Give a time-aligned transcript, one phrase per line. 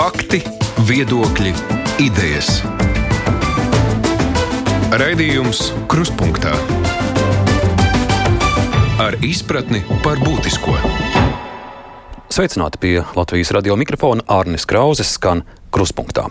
[0.00, 0.38] Fakti,
[0.88, 1.50] viedokļi,
[2.00, 2.62] idejas.
[4.96, 5.58] Raidījums
[5.92, 6.54] Krustpunktā
[9.04, 10.72] ar izpratni par būtisko.
[12.32, 16.30] Sveicināti pie Latvijas radio mikrofona Arnis Krauzes skan Krustpunktā.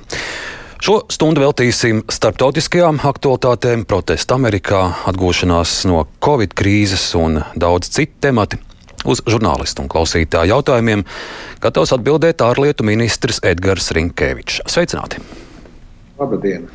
[0.81, 4.81] Šo stundu veltīsim starptautiskajām aktualitātēm, protestu Amerikā,
[5.13, 8.63] atgūšanās no Covid krīzes un daudz citu tematu.
[9.07, 11.05] Uz žurnālistu un klausītāju jautājumiem
[11.63, 14.63] gatavs atbildēt ārlietu ministrs Edgars Rinkevičs.
[14.67, 15.21] Sveicināti!
[16.19, 16.65] Labdien!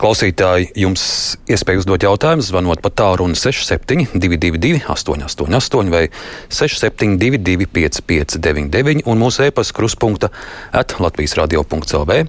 [0.00, 1.02] Klausītāji, jums
[1.50, 6.06] iespēja uzdot jautājumus, zvanot pa tālruni 6722, 888, vai
[6.48, 10.32] 672, 559, un mūsu e-pasta kruspunkta
[10.72, 12.20] at Latvijas radio.clv.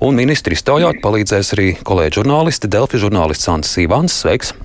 [0.00, 4.22] Un ministri iztaujāt palīdzēs arī kolēģi žurnālisti, Delfi žurnālists Ants Sīvans.
[4.24, 4.56] Sveiks!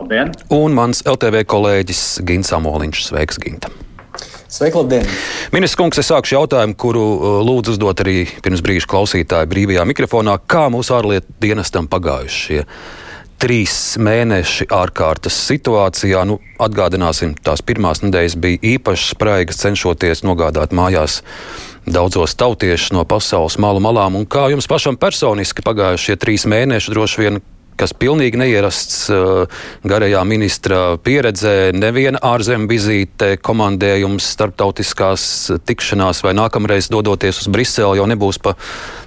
[0.00, 0.32] Labdien!
[0.48, 3.04] Un mans LTV kolēģis Gins Amoliņš.
[3.10, 3.68] Sveiks, Ginta!
[4.50, 5.04] Sveiki!
[5.52, 10.38] Ministrs kungs, es sākšu jautājumu, kuru uh, lūdzu uzdot arī pirms brīža klausītāju brīvajā mikrofonā.
[10.50, 12.64] Kā mūsu ārlietu dienestam pagājuši šie
[13.40, 16.24] trīs mēneši ārkārtas situācijā?
[16.26, 21.20] Nu, atgādināsim, tās pirmās nedēļas bija īpašas spraigas, cenšoties nogādāt mājās
[21.86, 24.16] daudzos tautiešus no pasaules malu malām.
[24.16, 27.42] Un kā jums pašam personiski pagājušie trīs mēneši droši vien
[27.80, 35.24] kas pilnīgi neierasts uh, garajā ministra pieredzē, neviena ārzemju vizīte, komandējums, starptautiskās
[35.68, 38.54] tikšanās vai nākamreiz dodoties uz Briseli jau nebūs pa,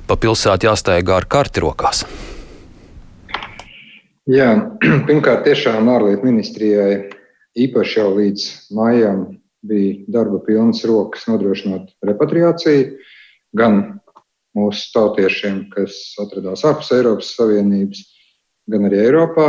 [0.09, 2.03] pa pilsētu jāsteigā ar karti rokās.
[4.29, 4.49] Jā,
[5.07, 7.09] pirmkārt, tiešām ārlietu ministrijai
[7.59, 9.25] īpaši jau līdz maijam
[9.63, 12.97] bija darba pilnas rokas nodrošināt repatriāciju
[13.55, 13.81] gan
[14.57, 18.03] mūsu tautiešiem, kas atradās ārpus Eiropas Savienības,
[18.71, 19.47] gan arī Eiropā.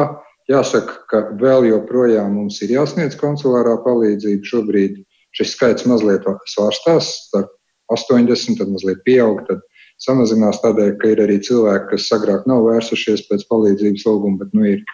[0.50, 4.44] Jāsaka, ka vēl joprojām mums ir jāsniedz konsulārā palīdzība.
[4.44, 4.98] Šobrīd
[5.34, 7.54] šis skaits mazliet svārstās, starp
[7.92, 9.62] 80, tad mazliet pieaug, tad
[10.02, 14.68] samazinās tādēļ, ka ir arī cilvēki, kas agrāk nav vērsušies pēc palīdzības lūguma, bet nu
[14.74, 14.84] ir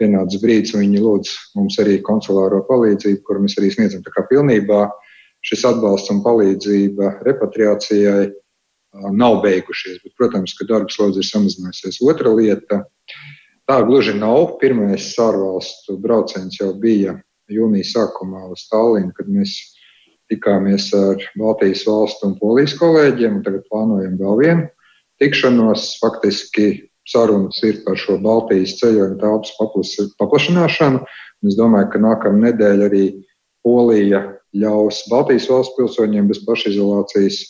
[0.00, 4.04] pienācis brīdis, un viņi lūdz mums arī konsulāro palīdzību, kuru mēs arī sniedzam.
[4.04, 4.86] Tā kā pilnībā
[5.46, 8.30] šis atbalsts un palīdzība repatriācijai
[9.14, 12.00] nav beigušies, bet, protams, ka darbs lodzi ir samazinājusies.
[12.10, 12.82] Otra lieta
[13.70, 14.56] Tā gluži nav.
[14.58, 17.12] Pirmais ārvalstu brauciens jau bija
[17.54, 19.52] jūnijas sākumā uz Tallinu, kad mēs
[20.32, 23.36] tikāmies ar Baltijas valstu un Polijas kolēģiem.
[23.46, 24.64] Tagad plānojam vēl vienu
[25.22, 25.84] tikšanos.
[26.02, 26.66] Faktiski
[27.06, 31.04] sarunas ir par šo Baltijas ceļojumu telpas paplašināšanu.
[31.46, 33.06] Es domāju, ka nākamā nedēļa arī
[33.62, 37.44] Polija ļaus Baltijas valsts pilsoņiem bez pašizolācijas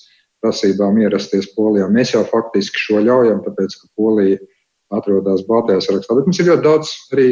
[0.44, 1.88] prasībām ierasties Polijā.
[1.88, 4.48] Mēs jau faktiski šo ļaujam, tāpēc ka Polija ir
[4.94, 6.16] atrodas Baltijā sarakstā.
[6.18, 7.26] Bet mums ir ļoti daudz arī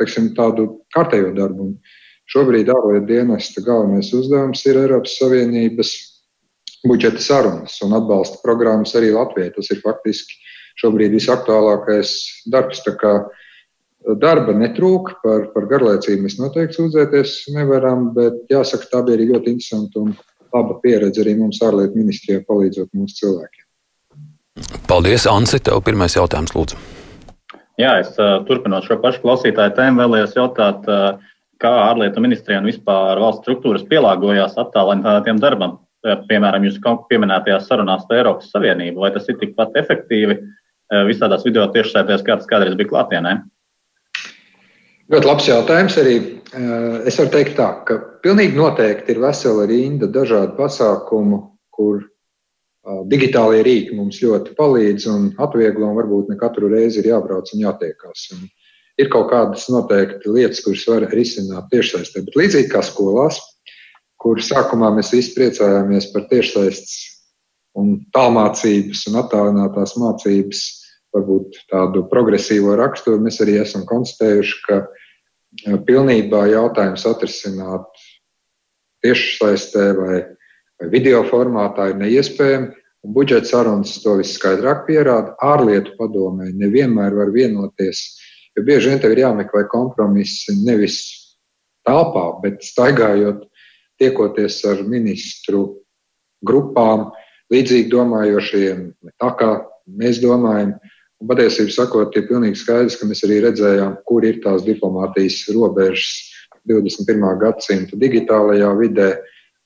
[0.00, 1.72] teiksim, tādu kārtējo darbu.
[2.30, 5.92] Šobrīd ārlietu dienesta galvenais uzdevums ir Eiropas Savienības
[6.86, 9.50] budžeta sarunas un atbalsta programmas arī Latvijai.
[9.56, 10.38] Tas ir faktiski
[10.80, 12.16] šobrīd visaktuālākais
[12.52, 12.84] darbs.
[14.00, 19.52] Darba netrūka, par, par garlaicību mēs noteikti sūdzēties nevaram, bet jāsaka, tā bija arī ļoti
[19.52, 20.14] interesanta un
[20.54, 23.66] laba pieredze arī mums ārlietu ministrijā palīdzot mūsu cilvēkiem.
[24.90, 25.60] Paldies, Ansi.
[25.62, 26.78] Tev pirmais jautājums, lūdzu.
[27.80, 31.20] Jā, es uh, turpinot šo pašu klausītāju tēmu, vēlējos jautāt, uh,
[31.62, 35.78] kā ārlietu ministrijā un vispār valsts struktūras pielāgojās attālinātiem darbam.
[36.00, 41.66] Piemēram, jūs pieminētajās sarunās ar Eiropas Savienību, vai tas ir tikpat efektīvi uh, visādās video
[41.72, 43.34] tiešsaitēs, kā tas kādreiz bija klātienē?
[45.10, 46.16] Ļoti labs jautājums arī.
[47.06, 51.40] Es varu teikt tā, ka pilnīgi noteikti ir vesela rinda dažādu pasākumu,
[51.74, 52.04] kur
[53.12, 57.60] Digitālie rīki mums ļoti palīdz un atvieglo, un varbūt ne katru reizi ir jābrauc un
[57.66, 58.30] jātiekās.
[58.36, 58.46] Un
[59.00, 63.40] ir kaut kādas noteikti lietas, kuras var risināt tiešsaistē, bet līdzīgi kā skolās,
[64.20, 66.96] kur sākumā mēs visi priecājāmies par tiešsaistes
[67.80, 70.64] un tālmācības un attālinātās mācības,
[71.14, 74.82] varbūt tādu progresīvo raksturu, mēs arī esam konstatējuši, ka
[75.86, 78.04] pilnībā jautājums atrisināt
[79.04, 80.20] tiešsaistē vai
[80.88, 82.76] video formātā ir neiespējami.
[83.00, 85.32] Un budžeta sarunas to viskaidrāk pierāda.
[85.40, 88.02] Ārlietu padomē nevienmēr var vienoties,
[88.56, 90.98] jo bieži vien tev ir jāmeklē kompromisi nevis
[91.88, 93.46] telpā, bet staigājot,
[94.00, 95.80] tiekoties ar ministru
[96.44, 97.08] grupām,
[97.52, 98.84] līdzīgi domājošiem,
[99.20, 99.50] tā kā
[100.00, 100.76] mēs domājam.
[101.20, 106.30] Un patiesībā sakot, ir pilnīgi skaidrs, ka mēs arī redzējām, kur ir tās diplomātijas robežas
[106.68, 107.26] 21.
[107.40, 109.10] gadsimta digitālajā vidē.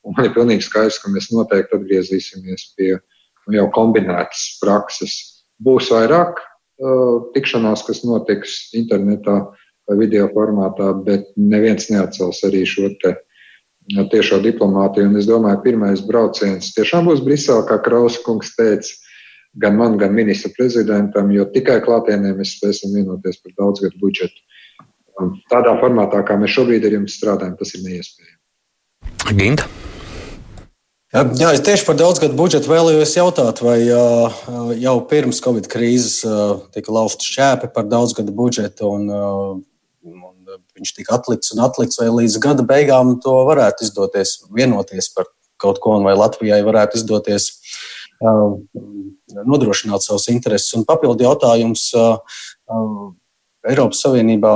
[0.04, 5.14] Un man ir pilnīgi skaidrs, ka mēs noteikti atgriezīsimies pie nu, jau kombinētas prakses.
[5.64, 9.38] Būs vairāk uh, tikšanās, kas notiks internetā
[9.88, 13.16] vai video formātā, bet neviens neatcels arī šo te
[13.88, 15.10] tiešo diplomātiju.
[15.10, 19.00] Un es domāju, pirmais brauciens tiešām būs Brisele, kā Krauskungs teica.
[19.54, 24.42] gan man, gan ministra prezidentam, jo tikai klātienē mēs spēsim vienoties par daudzgadu budžetu.
[25.52, 29.38] Tādā formātā, kā mēs šobrīd ar jums strādājam, tas ir neiespējami.
[29.38, 29.70] Ginta.
[31.14, 33.76] Jā, es tieši par daudzgadu budžetu vēlējos jautāt, vai
[34.82, 36.24] jau pirms Covid krīzes
[36.74, 39.06] tika lausta šķēpi par daudzgadu budžetu, un,
[40.10, 45.30] un viņš tika atlikts un atlikts, vai līdz gada beigām to varētu izdoties vienoties par
[45.62, 47.52] kaut ko, un vai Latvijai varētu izdoties
[49.38, 50.74] nodrošināt savus intereses.
[50.74, 51.92] Un papildu jautājums
[53.64, 54.54] Eiropas Savienībā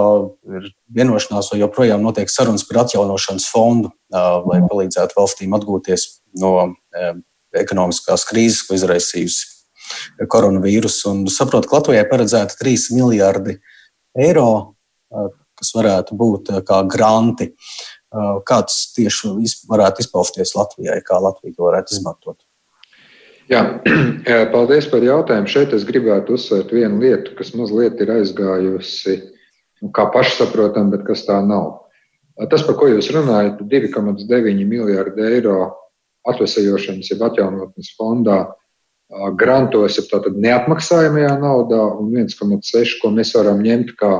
[0.59, 6.53] ir vienošanās, vai joprojām notiek sarunas par atjaunošanas fondu, lai palīdzētu valstīm atgūties no
[7.57, 11.01] ekonomiskās krīzes, ko izraisījusi koronavīrus.
[11.11, 13.57] Un saprotu, ka Latvijai paredzēta 3 miljardi
[14.19, 14.51] eiro,
[15.59, 17.53] kas varētu būt kā granti.
[18.49, 19.35] Kāds tieši
[19.69, 22.39] varētu izpausties Latvijai, kā Latvija to varētu izmantot?
[23.53, 23.63] Jā,
[24.53, 25.49] paldies par jautājumu.
[25.49, 29.17] Šeit es gribētu uzsvērt vienu lietu, kas mazliet ir aizgājusi
[29.83, 31.87] nu, kā pašsaprotama, bet kas tā nav.
[32.53, 35.57] Tas, par ko jūs runājat, 2,9 miljārdi eiro
[36.29, 38.41] atvesējošanas, jeb atjaunotnes fondā,
[39.41, 44.19] grantos, jeb tātad neatmaksājamajā naudā, un 1,6, ko mēs varam ņemt kā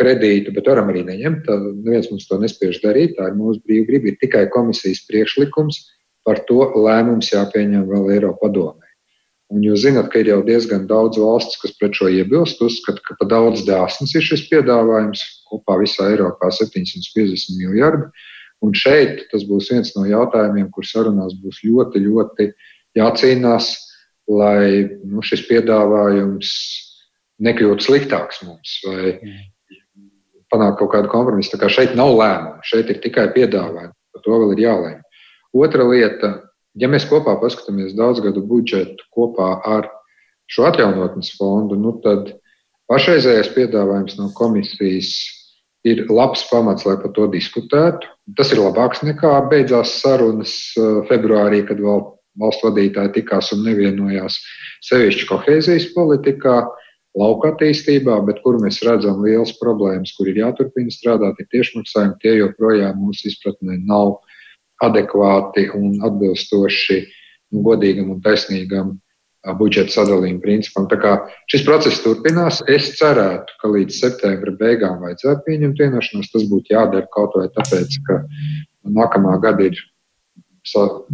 [0.00, 1.48] kredītu, bet varam arī neņemt.
[1.84, 3.16] Neviens mums to nespiež darīt.
[3.18, 4.12] Tā ir mūsu brīvība.
[4.12, 5.82] Ir tikai komisijas priekšlikums
[6.26, 8.86] par to lēmums jāpieņem vēl Eiropa padomē.
[9.50, 13.16] Un jūs zināt, ka ir jau diezgan daudz valsts, kas pret šo iebilst, uzskata, ka
[13.18, 15.24] pa daudz dāsns ir šis piedāvājums.
[15.50, 18.06] Kopā visā Eiropā 750 miljardi.
[18.60, 22.50] Un šeit tas būs viens no jautājumiem, kur sarunās būs ļoti, ļoti
[22.98, 23.70] jācīnās,
[24.30, 26.50] lai nu, šis piedāvājums
[27.40, 29.14] nekļūtu sliktāks mums vai
[30.52, 31.54] panākt kaut kādu kompromisu.
[31.54, 33.94] Tā kā šeit nav lēmumu, šeit ir tikai piedāvājumi.
[34.10, 35.00] Par to vēl ir jālēm.
[35.56, 36.30] Otra lieta,
[36.78, 39.88] ja mēs kopā paskatāmies daudzgadu budžetu kopā ar
[40.50, 42.34] šo atjaunotnes fondu, nu tad
[42.90, 45.14] pašreizējais piedāvājums no komisijas
[45.88, 48.08] ir labs pamats, lai par to diskutētu.
[48.36, 52.04] Tas ir labāks nekā beidzās sarunas uh, februārī, kad vēl
[52.40, 54.38] valstu vadītāji tikās un nevienojās
[54.86, 56.62] sevišķi kohēzijas politikā,
[57.18, 62.36] lauka attīstībā, bet kur mēs redzam lielas problēmas, kur ir jāturpina strādāt, ir tiešmaksājumi, tie
[62.38, 64.20] joprojām mūsu izpratnē nav
[64.84, 68.94] adekvāti un atbilstoši nu, godīgam un taisnīgam
[69.58, 70.86] budžeta sadalījuma principam.
[70.90, 71.14] Tā kā
[71.52, 76.30] šis process turpinās, es cerētu, ka līdz septembra beigām vajadzētu pieņemt vienošanos.
[76.32, 78.20] Tas būtu jādara kaut vai tāpēc, ka
[78.84, 79.80] nākamā gada ir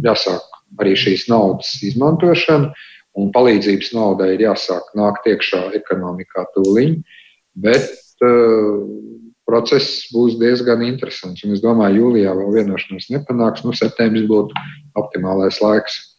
[0.03, 2.73] jāsāk arī šīs naudas izmantošana,
[3.17, 6.99] un palīdzības naudai ir jāsāk nākt iekšā ekonomikā tūliņ.
[7.57, 7.87] Bet
[8.27, 8.83] uh,
[9.47, 11.45] process būs diezgan interesants.
[11.47, 13.63] Un es domāju, jūlijā vēl vienošanos nepanāks.
[13.65, 14.53] Nu, septembris būtu
[14.99, 16.16] optimālais laiks.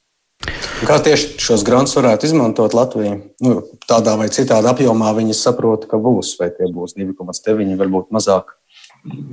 [0.87, 3.17] Kā tieši šos grantus varētu izmantot Latvijā?
[3.43, 3.57] Nu,
[3.91, 8.55] tādā vai citādā apjomā viņi saprot, ka būs, vai tie būs 2,9, varbūt mazāk,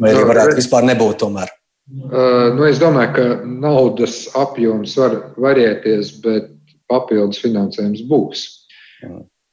[0.01, 1.53] vai arī varētu vispār nebūt tomēr.
[1.85, 6.49] Uh, nu, es domāju, ka naudas apjoms var varēties, bet
[6.89, 8.45] papildus finansējums būs.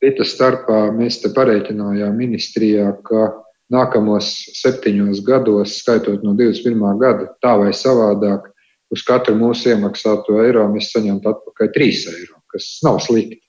[0.02, 3.28] Citas starpā mēs te pareiķinājām ministrijā, ka
[3.72, 6.80] nākamos septiņos gados, skaitot no 21.
[7.00, 8.48] gada, tā vai savādāk,
[8.92, 13.40] uz katru mūsu iemaksāto eiro mēs saņemtu atpakaļ 3 eiro, kas nav slikti.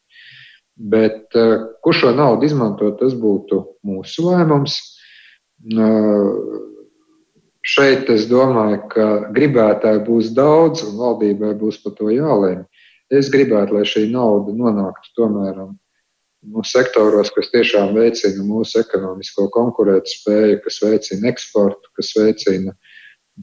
[0.74, 4.80] Bet eh, kur šo naudu izmantot, tas būtu mūsu lēmums.
[5.70, 6.30] Eh,
[7.76, 12.66] šeit es domāju, ka gribētāji būs daudz un valdībai būs par to jālēm.
[13.14, 20.60] Es gribētu, lai šī nauda nonāktu tomēr nu, sektoros, kas tiešām veicina mūsu ekonomisko konkurētspēju,
[20.66, 22.74] kas veicina eksportu, kas veicina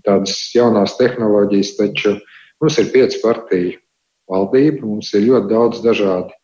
[0.07, 1.77] tādas jaunās tehnoloģijas.
[1.79, 2.17] Taču
[2.63, 3.77] mums ir pieci partiju
[4.31, 6.37] valdība, mums ir ļoti daudz dažādi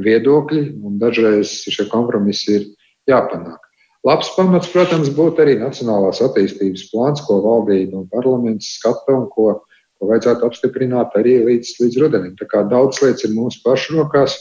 [0.00, 2.68] viedokļi, un dažreiz šie kompromisi ir
[3.10, 3.60] jāpanāk.
[4.06, 9.50] Labs pamats, protams, būtu arī Nacionālās attīstības plāns, ko valdība un parlaments skata un ko,
[10.00, 12.32] ko vajadzētu apstiprināt arī līdz, līdz rudenim.
[12.40, 14.38] Tā kā daudz lietas ir mūsu pašu rokās.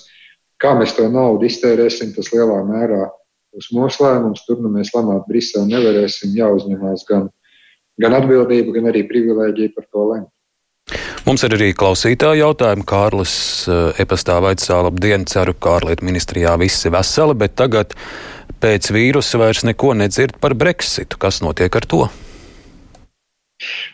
[0.64, 3.10] Kā mēs to naudu iztērēsim, tas lielā mērā
[3.52, 4.46] būs mūsu lēmums.
[4.48, 6.32] Tur nu mēs lemāt Briseli nevarēsim.
[6.40, 7.28] Jāuzņemās gan,
[8.02, 10.30] gan atbildība, gan arī privilēģija par to lemt.
[11.28, 12.86] Mums ir arī klausītāja jautājumi.
[12.90, 13.34] Kārlis
[13.70, 17.94] eh, e-pastā vaicā, labdien, ceru, ka ārlietu ministrijā viss ir veseli, bet tagad
[18.64, 21.20] pēc vīrusa vairs neko nedzird par Brexitu.
[21.22, 22.08] Kas notiek ar to?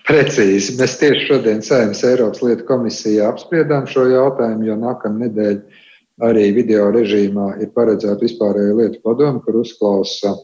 [0.06, 0.76] Precīzi.
[0.78, 5.84] Mēs tieši šodien Sēmas Eiropas lietu komisijā apspriedām šo jautājumu, jo nākamā nedēļa
[6.30, 10.36] arī video režīmā ir paredzēta vispārējo lietu padoma, kur uzklausa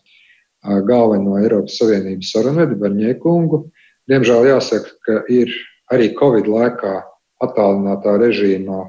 [0.62, 3.64] galveno Eiropas Savienības sarunvedi Barņiekungu.
[4.10, 5.54] Diemžēl jāsaka, ka ir
[5.94, 6.96] arī Covid laikā
[7.42, 8.86] attālinātā režīmā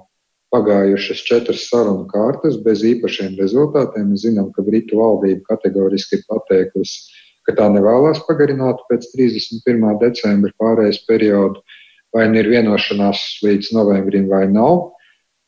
[0.53, 4.11] pagājušas četras sarunu kārtas bez īpašiem rezultātiem.
[4.13, 7.09] Mēs zinām, ka Britu valdība kategoriski ir pateikusi,
[7.49, 9.87] ka tā nevēlas pagarināt pēc 31.
[10.03, 11.63] decembra pārējais periodu,
[12.13, 14.91] vai nu ir vienošanās līdz novembrim vai nav.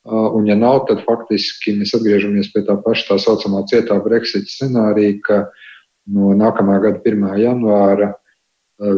[0.05, 5.21] Un, ja nav, tad faktiski mēs atgriežamies pie tā paša tā saucamā cietā Brexit scenārija,
[5.25, 5.39] ka
[6.11, 7.25] no nākamā gada 1.
[7.41, 8.13] janvāra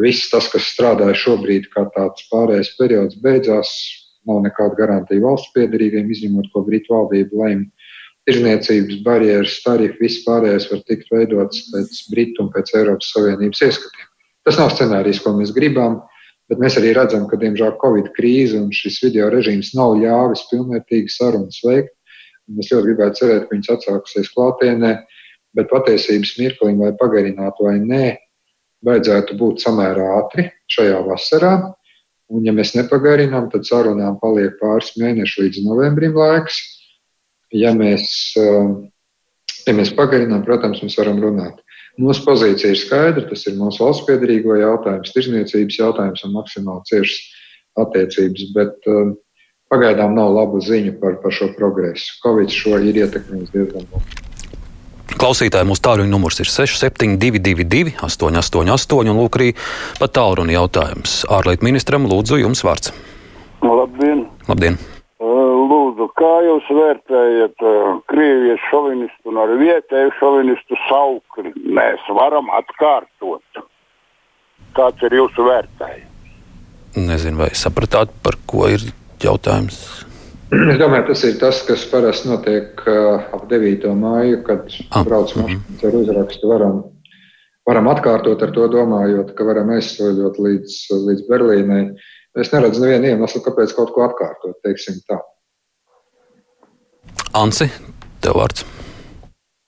[0.00, 3.70] viss tas, kas strādāja šobrīd kā tāds pārējais periods, beidzās
[4.26, 7.68] nav nekāda garantija valsts piedarīgiem, izņemot, ko Britu valdība lēma.
[8.26, 14.08] Tirzniecības barjeras, tarifi, viss pārējais var tikt veidots pēc Britu un pēc Eiropas Savienības ieskatiem.
[14.46, 16.00] Tas nav scenārijs, ko mēs gribam,
[16.50, 21.14] bet mēs arī redzam, ka, diemžēl, Covid krīze un šis video režīms nav ļāvis pilnvērtīgi
[21.14, 21.92] sarunas veikt.
[22.58, 24.92] Es ļoti gribētu cerēt, ka viņas atsāksies klātienē,
[25.56, 28.06] bet patiesības mirklim vai pagarināt vai nē,
[28.86, 31.54] vajadzētu būt samērā ātri šajā vasarā.
[32.32, 36.58] Un, ja mēs nepagarinām, tad sarunām paliek pāris mēneši līdz novembrim laiks.
[37.54, 38.08] Ja mēs,
[38.40, 38.88] um,
[39.66, 41.62] ja mēs pagarinām, protams, mēs varam runāt.
[42.02, 43.24] Mūsu pozīcija ir skaidra.
[43.30, 47.22] Tas ir mūsu valsts piedarīgo jautājums, tirzniecības jautājums un maksimāli ciešas
[47.86, 48.50] attiecības.
[48.58, 49.16] Bet um,
[49.72, 52.18] pagaidām nav labu ziņu par, par šo progresu.
[52.26, 54.25] Covid šo ir ietekmējis diezgan labi.
[55.16, 59.52] Klausītāji mūsu tālruņa numurs ir 6722, 888, un lūk, arī
[60.00, 61.14] pat tālruņa jautājums.
[61.32, 62.92] Ārlietu ministram lūdzu jums vārds.
[63.64, 64.26] Labdien!
[64.50, 64.76] Labdien.
[65.16, 67.64] Lūdzu, kā jūs vērtējat
[68.12, 71.54] Krievijas šovinistu un arī vietēju šovinistu saukli?
[71.64, 73.64] Mēs varam atkārtot.
[74.76, 76.12] Kāds ir jūsu vērtējums?
[76.96, 78.84] Nezinu, vai sapratāt, par ko ir
[79.24, 80.05] jautājums.
[80.72, 83.88] Es domāju, tas ir tas, kas parasti notiek uh, ap 9.
[83.98, 85.02] māju, kad ah.
[85.06, 85.88] brauc mašīnas mm -hmm.
[85.88, 86.50] ar uzrakstu.
[86.52, 86.76] Varam,
[87.66, 91.82] varam atkārtot ar to, domājot, ka varam aizsoļot līdz, līdz Berlīnai.
[92.38, 95.18] Es neredzu nevienu iemeslu, kāpēc kaut ko atkārtot, teiksim tā.
[97.34, 97.70] Ansi,
[98.20, 98.75] tev vārds.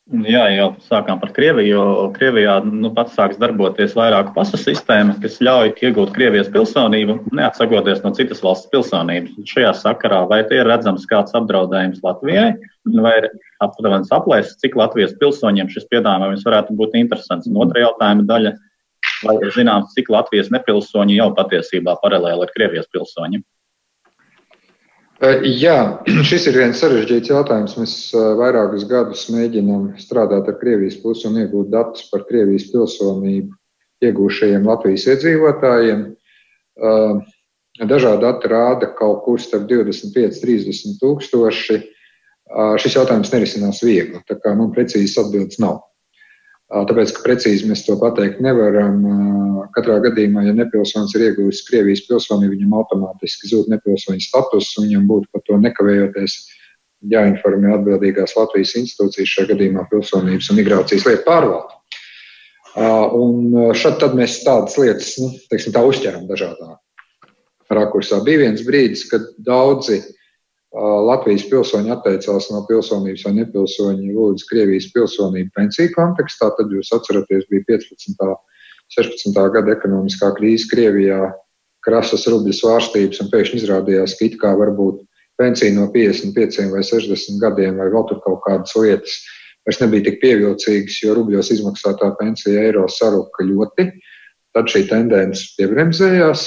[0.08, 5.36] Jā, jau sākām par Krieviju, jo Krievijā nu, pats sāks darboties vairāku pasu sistēma, kas
[5.44, 9.34] ļauj iegūt Krievijas pilsonību, neatsakoties no citas valsts pilsonības.
[9.50, 12.54] Šajā sakarā vai ir redzams kāds apdraudējums Latvijai,
[12.94, 13.28] vai ir
[13.60, 17.50] aptuveni aplēsts, cik Latvijas pilsoņiem šis piedāvājums varētu būt interesants.
[17.50, 18.56] Un otra jautājuma daļa,
[19.28, 23.44] vai ir zināms, cik Latvijas nepilsoņi jau patiesībā paralēli ar Krievijas pilsoņiem?
[25.18, 25.98] Jā,
[26.30, 27.74] šis ir viens sarežģīts jautājums.
[27.80, 33.50] Mēs vairākus gadus mēģinām strādāt ar Krievijas pusi un iegūt datus par Krievijas pilsonību
[34.06, 36.04] iegūšajiem Latvijas iedzīvotājiem.
[37.78, 41.80] Dažādi dati rāda kaut kur starp 25 un 30 tūkstoši.
[42.78, 45.82] Šis jautājums nerisinās viegli, tā kā man precīzas atbildes nav.
[46.68, 49.00] Tāpēc, ka precīzi mēs to pateikt nevaram.
[49.72, 55.06] Katrā gadījumā, ja nepilsonis ir ieguvis Krievijas pilsonību, viņam automātiski zūd nepilsoņa status, un viņam
[55.08, 56.36] būtu par to nekavējoties
[57.12, 61.78] jāinformē atbildīgās Latvijas institūcijas, šajā gadījumā pilsonības un migrācijas lietu pārvalde.
[63.16, 66.74] Un šad tad mēs tādas lietas, nu, teiksim, tā uzķeram dažādā
[67.72, 68.20] rakursā.
[68.24, 70.17] Bija viens brīdis, kad daudzi uh,
[70.74, 76.50] Latvijas pilsoņi atteicās no pilsonības vai nepilsoņi lūdz Krievijas pilsonību pensiju kontekstā.
[76.58, 78.36] Tad jūs atceraties, bija 15.
[78.92, 79.38] 16.
[79.52, 81.32] gada ekonomiskā krīze Krievijā,
[81.84, 85.02] krasas rubļu svārstības, un pēkšņi izrādījās, ka it kā varbūt
[85.40, 89.18] pensija no 55 vai 60 gadiem vai vēl tur kaut kādas lietas
[89.68, 93.90] vairs nebija tik pievilcīgas, jo rubļos izmaksātā pensija eiro saruka ļoti.
[94.56, 96.46] Tad šī tendence piebremzējās.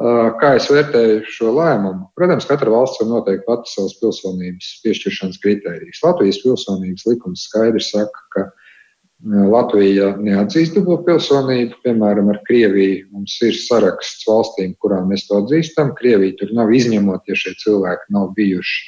[0.00, 2.06] Kā es vērtēju šo lēmumu?
[2.16, 6.00] Protams, katra valsts var noteikt pati savas pilsonības piešķiršanas kritērijas.
[6.06, 8.46] Latvijas pilsonības likums skaidri saka, ka
[9.52, 11.82] Latvija neatzīst dubultu pilsonību.
[11.84, 15.92] Piemēram, ar Krieviju mums ir saraksts valstīm, kurām mēs to atzīstam.
[15.98, 18.80] Krievija tur nav izņemot, ja šie cilvēki nav bijuši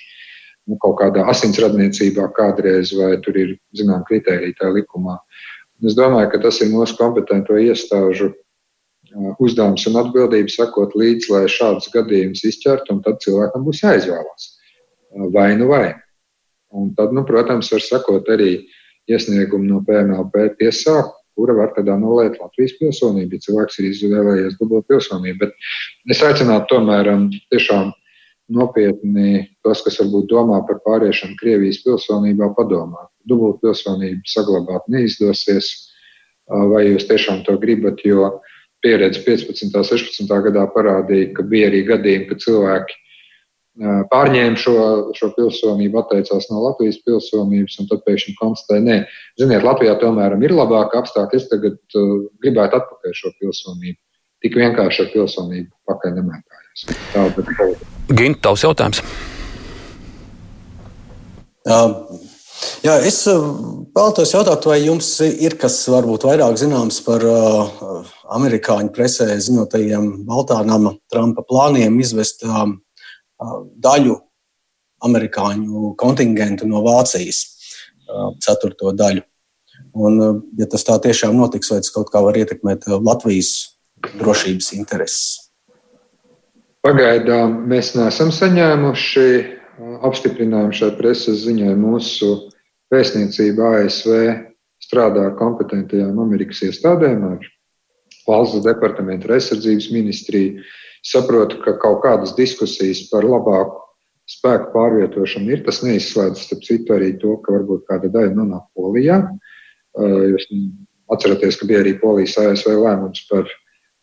[0.70, 5.18] nu, kaut kādā asinsradniecībā kādreiz, vai tur ir zinām kritērija tajā likumā.
[5.84, 8.30] Es domāju, ka tas ir mūsu kompetento iestāžu
[9.42, 14.50] uzdevums un atbildība sekot līdzi, lai šādus gadījumus izķertu, un tad cilvēkam būs jāizvēlās
[15.32, 15.94] vai nu vai.
[16.72, 18.62] Un tad, nu, protams, var sekot arī
[19.10, 21.02] iesniegumu no PNLP tiesā,
[21.36, 25.38] kura var tad anulēt Latvijas pilsonību, ja cilvēks ir izvēlējies dubult pilsonību.
[25.42, 27.10] Bet es aicinātu tomēr
[27.52, 27.92] tiešām
[28.52, 33.10] nopietni tos, kas varbūt domā par pāriešanu Krievijas pilsonībā, padomāt.
[33.28, 35.70] Dubult pilsonību saglabāt neizdosies,
[36.48, 38.51] vai jūs tiešām to gribat, jo uh,
[38.82, 39.70] pieredze 15.
[39.70, 40.34] un 16.
[40.48, 42.98] gadā parādīja, ka bija arī gadījumi, kad cilvēki
[44.12, 44.74] pārņēma šo,
[45.16, 48.96] šo pilsonību, atteicās no Latvijas pilsonības, un tad pēkšņi konstatēja, nē,
[49.40, 53.98] ziniet, Latvijā tomēr ir labāka apstākļa, es tagad uh, gribētu atpakaļ šo pilsonību.
[54.42, 56.84] Tik vienkārši ar pilsonību pakaļ nemētājos.
[58.12, 59.00] Gint, tavs jautājums.
[62.82, 69.28] Jā, es vēlētos jautāt, vai jums ir kas varbūt vairāk zināms par uh, amerikāņu presē
[69.38, 72.64] ziņotajiem Baltānama Trumpa plāniem izvest uh,
[73.82, 74.18] daļu
[75.02, 77.44] amerikāņu kontingentu no Vācijas,
[78.08, 79.24] uh, ceturto daļu.
[79.92, 80.20] Un,
[80.56, 83.78] ja tas tā tiešām notiks, vai tas kaut kā var ietekmēt Latvijas
[84.18, 85.24] drošības intereses?
[86.82, 89.26] Pagaidām mēs neesam saņēmuši
[90.06, 91.74] apstiprinājumu šai preses ziņai.
[91.78, 92.32] Mūsu
[92.92, 94.14] vēstniecība ASV
[94.82, 97.46] strādā ar kompetentajām Amerikas iestādēm, ar
[98.26, 100.66] valsts departamentu aizsardzības ministriju.
[101.02, 103.80] Saprotu, ka kaut kādas diskusijas par labāku
[104.30, 105.64] spēku pārvietošanu ir.
[105.66, 109.18] Tas neizslēdz, starp citu, arī to, ka varbūt kāda daļa nonāk Polijā.
[109.98, 110.46] Jūs
[111.12, 113.50] atceraties, ka bija arī Polijas ASV lēmums par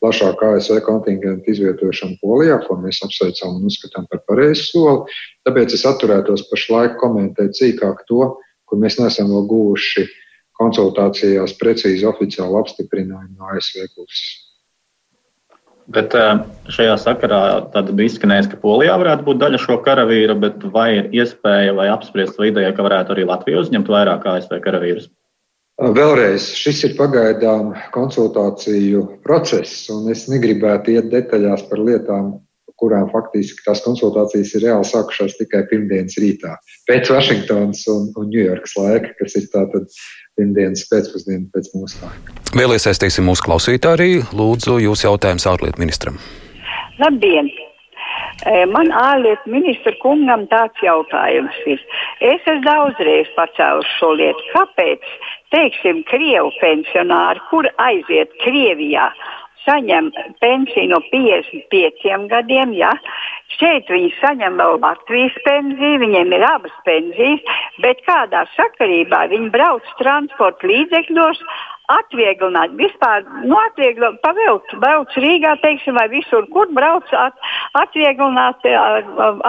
[0.04, 5.18] plašāku ASV kontingentu izvietošanu Polijā, ko mēs apsveicam un uzskatām par pareizu soli.
[5.48, 8.34] Tāpēc es atturētos pašlaik komentēt cīkāk to,
[8.70, 10.06] kur mēs neesam vēl guvuši
[10.60, 14.24] konsultācijās precīzi oficiāli apstiprinājumu no ASV puses.
[15.90, 20.66] Bet eh, šajā sakarā tad bija izskanējis, ka Polijā varētu būt daļa šo karavīru, bet
[20.74, 25.10] vai ir iespēja vai apspriest vai ideja, ka varētu arī Latvija uzņemt vairāk ASV karavīrus?
[25.80, 32.34] Vēlreiz, šis ir pagaidām konsultāciju process, un es negribētu iet detaļās par lietām,
[32.80, 36.56] kurām faktiski tās konsultācijas ir reāli sākušās tikai pirmdienas rītā,
[36.90, 39.88] pēc Vašingtonas un, un Ņujorkas laika, kas ir tātad
[40.40, 42.38] pirmdienas pēcpusdiena pēc mūsu laika.
[42.56, 44.12] Vēl iesaistīsim mūsu klausītāju arī.
[44.36, 46.22] Lūdzu, jūs jautājums ārlietu ministram.
[47.00, 47.52] Labdien!
[48.48, 51.82] E, man ārlietu ministra kungam tāds jautājums ir.
[52.24, 54.46] Es esmu daudzreiz pacēlus šo lietu.
[54.54, 55.12] Kāpēc,
[55.56, 59.10] teiksim, krievu pensionāri, kur aiziet Krievijā,
[59.66, 60.12] saņem
[60.44, 62.94] pensiju no 55 gadiem, ja?
[63.60, 67.42] šeit viņi saņem vēl Latvijas pensiju, viņiem ir abas pensijas,
[67.84, 71.44] bet kādā sakarībā viņi brauc transporta līdzekļos
[71.94, 77.38] atvieglināt, vispār nu, atvieglināt, pavilkt, brauc Rīgā, teiksim, vai visur, kur brauc, at,
[77.82, 78.66] atvieglināt,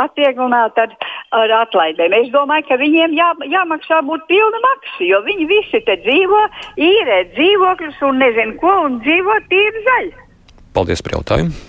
[0.01, 0.95] atvieglināt ar,
[1.37, 2.17] ar atlaidēm.
[2.21, 6.45] Es domāju, ka viņiem jā, jāmaksā būt pilna maksa, jo viņi visi te dzīvo,
[6.91, 10.15] īrē dzīvokļus un nezinu ko, un dzīvo tīri zaļi.
[10.77, 11.69] Paldies par jautājumu!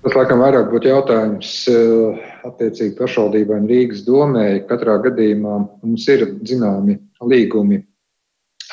[0.00, 1.50] Tas, laikam, vairāk būtu jautājums
[2.48, 4.46] attiecīgi pašvaldībai un Rīgas domē.
[4.70, 7.82] Katrā gadījumā mums ir zināmi līgumi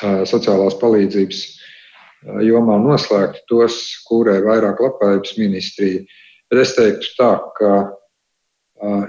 [0.00, 1.42] sociālās palīdzības
[2.46, 6.04] jomā noslēgti, tos kūrē vairāk labklājības ministrija.
[6.50, 7.72] Bet es teiktu tā, ka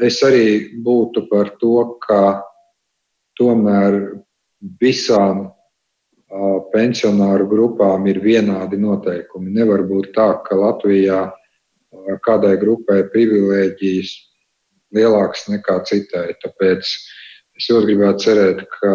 [0.06, 2.44] es arī būtu par to, ka
[3.40, 4.00] tomēr
[4.82, 5.48] visām
[6.74, 9.54] pensionāru grupām ir vienādi noteikumi.
[9.56, 11.30] Nevar būt tā, ka Latvijā
[12.26, 14.12] kādai grupai ir privilēģijas
[14.94, 16.36] lielākas nekā citai.
[16.44, 16.86] Tāpēc
[17.58, 18.94] es ļoti gribētu cerēt, ka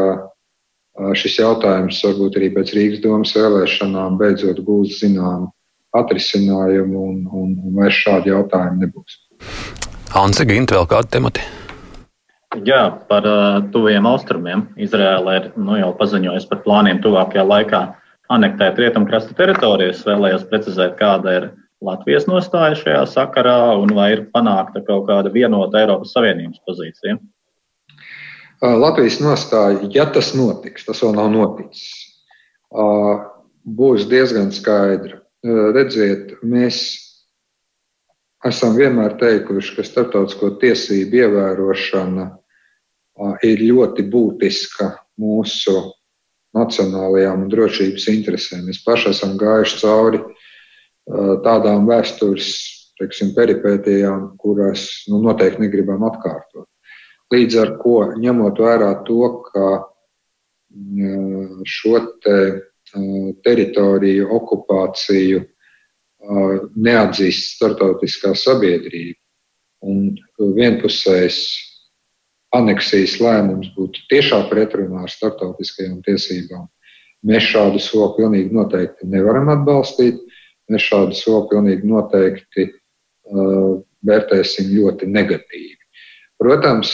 [1.18, 5.50] šis jautājums varbūt arī pēc Rīgas domas vēlēšanām beidzot gūs zināmu
[5.94, 9.18] atrisinājumu un, un, un vairs šādi jautājumi nebūs.
[10.14, 11.44] Anse Ginte, vēl kādi temati?
[12.62, 14.68] Jā, par uh, tuviem austrumiem.
[14.78, 17.82] Izraēla ir nu, jau paziņojusi par plāniem tuvākajā laikā
[18.34, 20.04] anektēt rietumkrasta teritorijas.
[20.06, 21.48] Vēlējos precizēt, kāda ir
[21.84, 27.18] Latvijas nostāja šajā sakarā un vai ir panākta kaut kāda vienota Eiropas Savienības pozīcija.
[28.64, 32.14] Latvijas nostāja, ja tas notiks, tas vēl nav noticis,
[33.64, 35.20] būs diezgan skaidra.
[35.44, 36.78] Redziet, mēs
[38.48, 42.30] esam vienmēr teikuši, ka starptautisko tiesību ievērošana
[43.44, 44.88] ir ļoti būtiska
[45.20, 45.76] mūsu
[46.56, 48.64] nacionālajām un drošības interesēm.
[48.70, 50.22] Mēs paši esam gājuši cauri
[51.44, 52.48] tādām vēstures
[52.98, 56.68] teiksim, peripētijām, kuras nu, noteikti negribam atkārtot.
[57.32, 59.68] Līdz ar to, ņemot vērā to, ka
[61.70, 62.38] šo te
[63.46, 65.42] teritoriju okupāciju
[66.74, 69.20] neatzīst startautiskā sabiedrība
[69.84, 70.14] un
[70.56, 71.40] vienpusējs
[72.54, 76.68] aneksijas lēmums būtu tiešā pretrunā ar startautiskajām tiesībām.
[77.24, 80.20] Mēs šādu soli pilnīgi noteikti nevaram atbalstīt.
[80.70, 85.83] Mēs šādu soli pilnīgi noteikti uh, vērtēsim ļoti negatīvi.
[86.44, 86.90] Protams,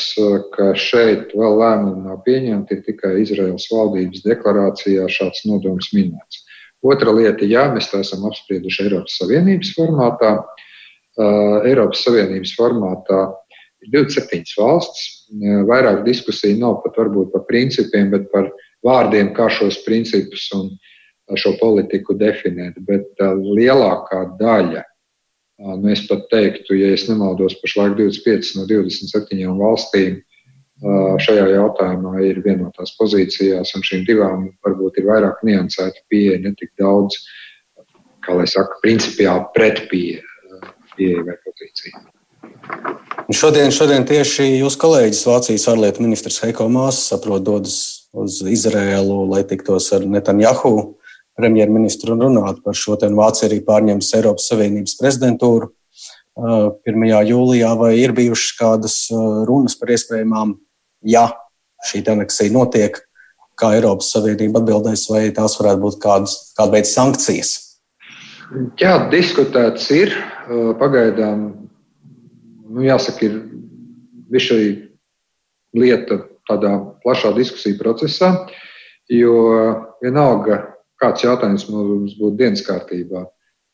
[0.54, 6.44] ka šeit vēl lēmumi nav pieņemti, ir tikai Izraels valdības deklarācijā šāds nodoms minēts.
[6.86, 10.30] Otra lieta, jā, mēs to esam apsprieduši Eiropas Savienības formātā.
[11.66, 13.24] Eiropas Savienības formātā
[13.82, 15.08] ir 27 valsts.
[15.66, 18.52] Vairāk diskusiju nav pat varbūt par principiem, bet par
[18.86, 20.70] vārdiem, kā šos principus un
[21.34, 22.78] šo politiku definēt.
[22.86, 24.86] Bet lielākā daļa
[25.60, 30.22] Nu, es pat teiktu, ja es nemaldos, pašlaik 25 no 27 valstīm
[31.20, 36.72] šajā jautājumā ir vienotās pozīcijās, un šīm divām varbūt ir vairāk niansēta pieeja, ne tik
[36.80, 37.18] daudz,
[38.24, 40.24] kā lai saka, principiāli pretpieeja
[41.00, 42.02] pieeja vai pozīcija.
[43.34, 47.76] Šodien, šodien tieši jūsu kolēģis Vācijas ārlietu ministrs Heiko Māsas saprot dodas
[48.16, 50.74] uz Izrēlu, lai tiktos ar Netanjahu
[51.40, 52.98] premjerministru un runātu par šo.
[53.00, 55.72] Vācija arī pārņems Eiropas Savienības prezidentūru
[56.40, 57.06] 1.
[57.26, 58.96] jūlijā, vai ir bijušas kādas
[59.48, 60.54] runas par iespējamām,
[61.04, 61.26] ja
[61.88, 63.00] šī aneksija notiek,
[63.60, 67.50] kā Eiropas Savienība atbildēs, vai tās varētu būt kādas, kāda veida sankcijas?
[68.80, 70.14] Jā, diskutēts ir.
[70.80, 71.42] Pagaidām,
[72.70, 74.62] nu, jāsaka, ir šī
[75.76, 76.72] lieta tādā
[77.04, 78.32] plašā diskusiju procesā,
[79.12, 79.36] jo
[80.02, 80.64] vienalga,
[81.00, 83.24] kāds jautājums mums būtu dienas kārtībā.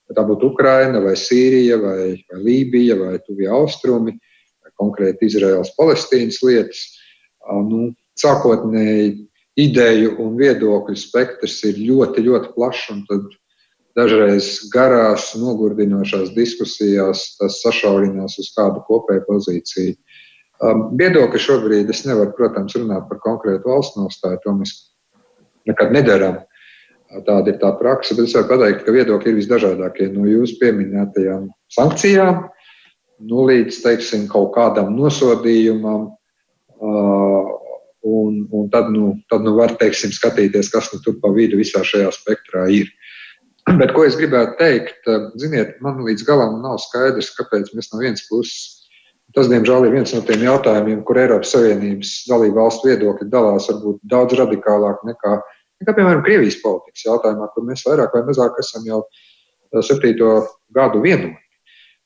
[0.06, 4.14] Vai tā būtu Ukraina, vai Sīrija, vai, vai Lībija, vai Tuvija Austrumi,
[4.62, 6.84] vai konkrēti Izraels, Palestīnas lietas.
[7.66, 9.26] Nu, sākotnēji
[9.58, 13.34] ideju un viedokļu spektrs ir ļoti, ļoti plašs, un tad
[13.96, 19.96] dažreiz garās, nogurdinošās diskusijās tas sašaurinās uz kādu kopēju pozīciju.
[21.00, 24.74] Viedokļi šobrīd es nevaru, protams, runāt par konkrētu valsts nostāju, to mēs
[25.68, 26.38] nekad nedarām.
[27.24, 31.48] Tāda ir tā praksa, bet es varu pateikt, ka viedokļi ir visdažādākie no jūsu pieminētajām
[31.72, 32.42] sankcijām
[33.24, 36.10] nu, līdz teiksim, kaut kādam nosodījumam.
[38.06, 41.80] Un, un tad, nu, tad nu var teiksim, skatīties, kas nu, tur pa vidu visā
[41.86, 42.90] šajā spektrā ir.
[43.80, 45.08] Bet ko es gribētu teikt,
[45.40, 48.76] ziniet, man līdz galam nav skaidrs, kāpēc mēs no vienas puses
[49.34, 53.98] Tas, diemžēl, ir viens no tiem jautājumiem, kur Eiropas Savienības dalību valstu viedokļi dalās varbūt
[54.08, 55.32] daudz radikālāk nekā
[55.84, 59.02] Kā piemēram, Krievijas politikas jautājumā, kur mēs vairāk vai mazāk esam jau
[59.84, 60.38] septīto
[60.72, 61.36] gadu vienoti.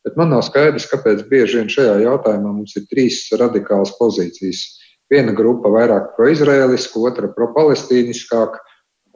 [0.04, 4.64] Bet man nav skaidrs, kāpēc bieži vien šajā jautājumā mums ir trīs radikālas pozīcijas.
[5.12, 8.62] Viena grupa vairāk pro-izraeliska, otra pro-palestīniskāka,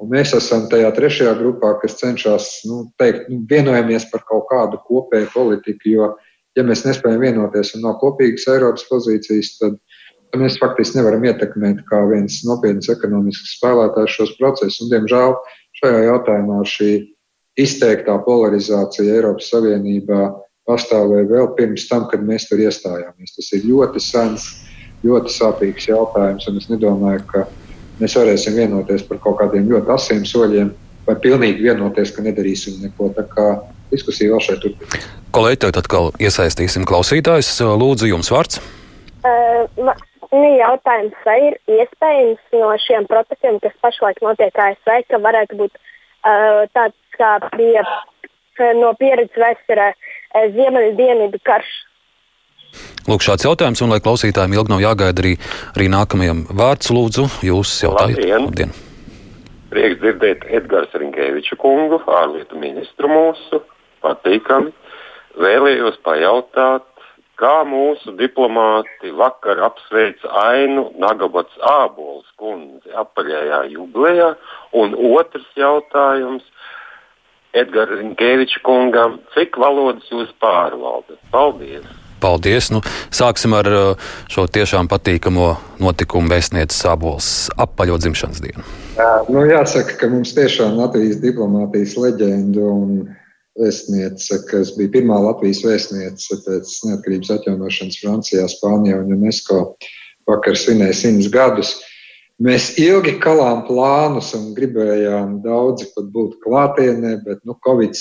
[0.03, 4.81] un mēs esam tajā trešajā grupā, kas cenšas nu, teikt, nu, vienojamies par kaut kādu
[4.87, 5.95] kopēju politiku.
[5.95, 6.11] Jo,
[6.59, 9.81] ja mēs nespējam vienoties un nav kopīgas Eiropas pozīcijas, tad
[10.39, 14.81] mēs faktiski nevaram ietekmēt kā viens nopietns ekonomisks spēlētājs šos procesus.
[14.85, 15.37] Un, diemžēl
[15.81, 16.91] šajā jautājumā šī
[17.61, 20.23] izteiktā polarizācija Eiropas Savienībā
[20.69, 23.35] pastāvēja vēl pirms tam, kad mēs tur iestājāmies.
[23.37, 24.49] Tas ir ļoti sens,
[25.05, 27.45] ļoti sāpīgs jautājums, un es nedomāju, ka
[28.01, 30.73] mēs varēsim vienoties par kaut kādiem ļoti asiem soļiem,
[31.05, 33.13] vai pilnīgi vienoties, ka nedarīsim neko.
[33.17, 33.49] Tā kā
[33.93, 35.05] diskusija vēl šeit turpinās.
[35.35, 37.53] Kolēģi, tagad atkal iesaistīsim klausītājus.
[37.61, 38.63] Lūdzu, jums vārds.
[39.25, 39.93] Uh,
[40.59, 46.65] jautājums, vai ir iespējams no šiem procesiem, kas pašlaik notiek ASV, ka varētu būt uh,
[46.75, 47.85] tāds, kā bija
[48.81, 51.73] no pieredzes vēsturē uh, Ziemeļdienvidu karš.
[53.07, 55.35] Lūk, šāds jautājums, un lai klausītājiem ilgi nav jāgaida arī,
[55.77, 58.19] arī nākamajam vārds, lūdzu, jūs jautājat.
[58.19, 58.49] Labdien!
[58.49, 58.75] Labdien.
[59.75, 63.61] Prieks dzirdēt Edgars Rinkēviču kungu, ārlietu ministru mūsu,
[64.05, 64.71] patīkami.
[65.43, 66.87] Vēlējos pajautāt,
[67.41, 74.35] kā mūsu diplomāti vakar apsveica Ainu Nagabats Ābols kundzi apaļajā jubilejā,
[74.77, 76.47] un otrs jautājums
[77.55, 81.21] Edgars Rinkeviča kungam, cik valodas jūs pārvaldat?
[81.31, 81.87] Paldies!
[82.25, 82.71] Paldies!
[82.73, 82.81] Nu,
[83.15, 87.29] sāksim ar uh, šo tiešām patīkamo notikumu vēstnieces Ābols
[87.61, 88.65] apaļo dzimšanas dienu.
[88.97, 92.97] Jā, nu, jāsaka, ka mums tiešām Latvijas diplomātijas leģenda un
[93.61, 99.65] vēstniece, kas bija pirmā Latvijas vēstniece pēc neatkarības atjaunošanas Francijā, Spānijā un UNESCO.
[100.29, 101.75] Vakar svinēja simts gadus.
[102.43, 107.95] Mēs ilgi kalām plānus un gribējām daudzi pat būt klātienē, bet nu, Covid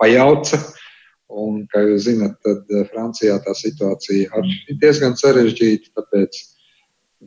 [0.00, 0.60] pajauca.
[1.30, 5.92] Un, kā jūs zinat, tad eh, Francijā tā situācija ir diezgan sarežģīta.
[5.98, 6.40] Tāpēc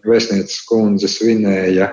[0.03, 1.91] vēstnieces kundze svinēja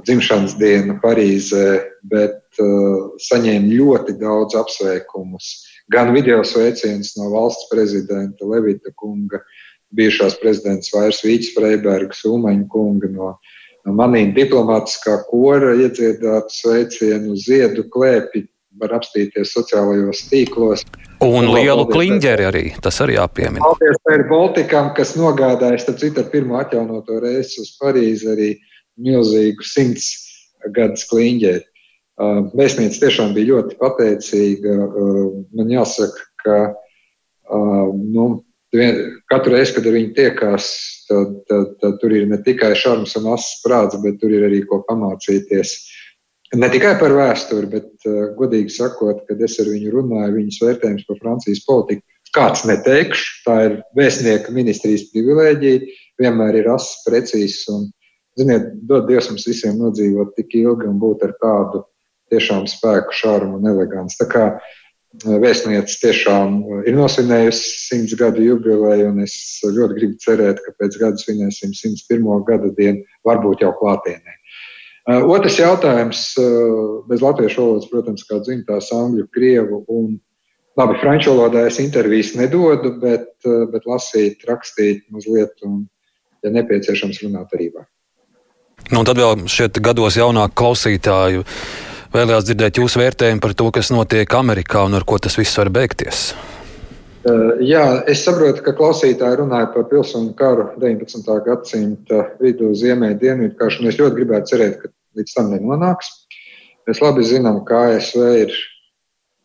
[0.00, 1.66] dzimšanas dienu Parīzē,
[2.08, 5.50] bet uh, saņēma ļoti daudz apsveikumus.
[5.92, 9.42] Gan video sveicienus no valsts prezidenta Levita kunga,
[9.92, 13.34] bijušās prezidents Vairs Vīts Freibergs, Umaņa kunga no,
[13.84, 18.46] no manīm diplomātiskā kora iedziedātu sveicienu ziedu klēpi
[18.80, 20.84] var apstīties sociālajos tīklos.
[21.22, 23.62] Un, lielu kliņģeri arī tas arī jāpiemina.
[23.62, 28.48] Paldies par Baltikam, kas nogādāja, starp citu, ar pirmo atjaunoto reizi uz Parīzi arī
[29.00, 30.10] milzīgu simts
[30.74, 31.62] gadus kliņģeri.
[31.62, 34.76] Uh, vēstniece tiešām bija ļoti pateicīga.
[35.56, 36.58] Man jāsaka, ka
[37.96, 38.26] nu,
[39.32, 40.68] katru reizi, kad ar viņu tiekās,
[41.08, 44.62] tad, tad, tad tur ir ne tikai šarms un asins prāts, bet tur ir arī
[44.68, 45.74] ko pamācīties.
[46.60, 47.90] Ne tikai par vēsturi, bet,
[48.36, 52.04] godīgi sakot, kad es ar viņu runāju, viņas vērtējums par Francijas politiku
[52.36, 53.42] kāds neteikšu.
[53.46, 55.98] Tā ir vēstnieka ministrijas privilēģija.
[56.20, 57.64] vienmēr ir ass, precīzs.
[57.72, 57.88] Un,
[58.38, 61.84] ziniet, dod Dievs mums visiem nodzīvot tik ilgi un būt ar tādu
[62.32, 64.18] tiešām spēku, šārumu un eleganci.
[64.22, 64.44] Tā kā
[65.20, 69.34] vēstniece tiešām ir nosvinējusi simts gadu jubileju, un es
[69.66, 72.30] ļoti gribu cerēt, ka pēc gada svinēsim 101.
[72.48, 74.38] gada dienu, varbūt jau klātienē.
[75.34, 76.26] Otrs jautājums
[77.10, 80.14] bez latviešu valodas, protams, kā dzimtās angļu, krievu un
[80.78, 85.82] labi, franču valodā es intervijas nedodu, bet, bet lasīt, rakstīt mazliet un,
[86.46, 87.90] ja nepieciešams, runāt arī var.
[88.90, 91.44] Nu, tad vēl šeit gados jaunāku klausītāju
[92.12, 95.70] vēlējās dzirdēt jūsu vērtējumu par to, kas notiek Amerikā un ar ko tas viss var
[95.72, 96.32] beigties.
[97.22, 101.28] Uh, jā, es saprotu, ka klausītāji runāja par pilsonu karu 19.
[101.46, 104.90] gadsimta vidū, ziemeļu dienvidu karš, un es ļoti gribētu cerēt, ka
[105.20, 106.10] līdz tam nenonāks.
[106.88, 108.56] Mēs labi zinām, ka ASV ir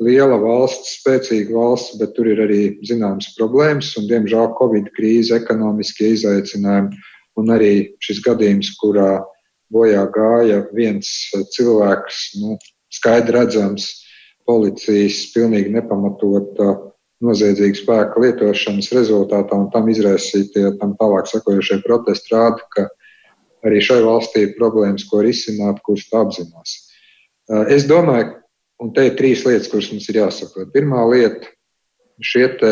[0.02, 6.16] liela valsts, spēcīga valsts, bet tur ir arī zināmas problēmas, un diemžēl Covid krīze, ekonomiskie
[6.16, 6.98] izaicinājumi
[7.38, 7.74] un arī
[8.04, 9.22] šis gadījums, kurā
[9.74, 11.10] bojā gāja viens
[11.56, 12.58] cilvēks, nu,
[12.94, 13.90] skaidri redzams,
[14.48, 16.74] policijas pilnīgi nepamatota
[17.24, 22.88] noziedzīga spēka lietošanas rezultātā un tam izraisītie, tam tālāk sekojošie protesti rāda, ka
[23.68, 26.76] arī šai valstī ir problēmas, ko risināt, kuras tā apzinās.
[27.74, 28.38] Es domāju,
[28.84, 30.72] un te ir trīs lietas, kuras mums ir jāsaprot.
[30.76, 31.50] Pirmā lieta
[32.24, 32.72] šie te,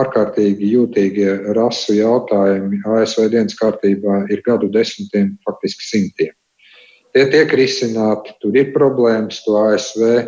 [0.00, 6.32] ārkārtīgi jūtīgie rasu jautājumi ASV dienas kārtībā ir gadu desmitiem, faktiski simtiem.
[7.14, 10.24] Tie tiek risināti, tur ir problēmas, to ASV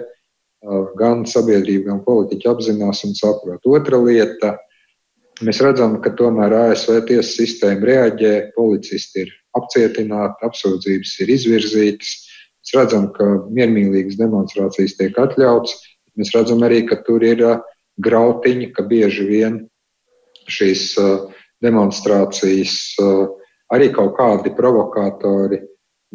[0.99, 3.65] gan sabiedrība, gan politiķi apzinās un saprot.
[3.65, 4.57] Otra lieta-
[5.47, 12.13] mēs redzam, ka tomēr ASV tiesu sistēma reaģē, policisti ir apcietināti, apsūdzības ir izvirzītas.
[12.61, 15.75] Mēs redzam, ka miermīlīgas demonstrācijas tiek atļautas.
[16.17, 17.61] Mēs redzam arī, ka tur ir uh,
[18.03, 19.61] grautiņi, ka bieži vien
[20.51, 21.33] šīs uh,
[21.65, 23.27] demonstrācijas uh,
[23.75, 25.63] arī kaut kādi provokatori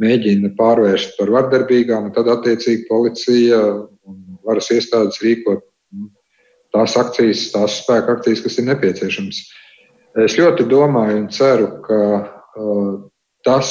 [0.02, 3.60] mēģina pārvērst par vardarbīgām, un tad attiecīgi policija
[4.08, 5.66] un varas iestādes rīkot
[5.98, 6.10] nu,
[6.74, 9.42] tās akcijas, tās spēka akcijas, kas ir nepieciešamas.
[10.26, 12.96] Es ļoti domāju un ceru, ka uh,
[13.46, 13.70] tas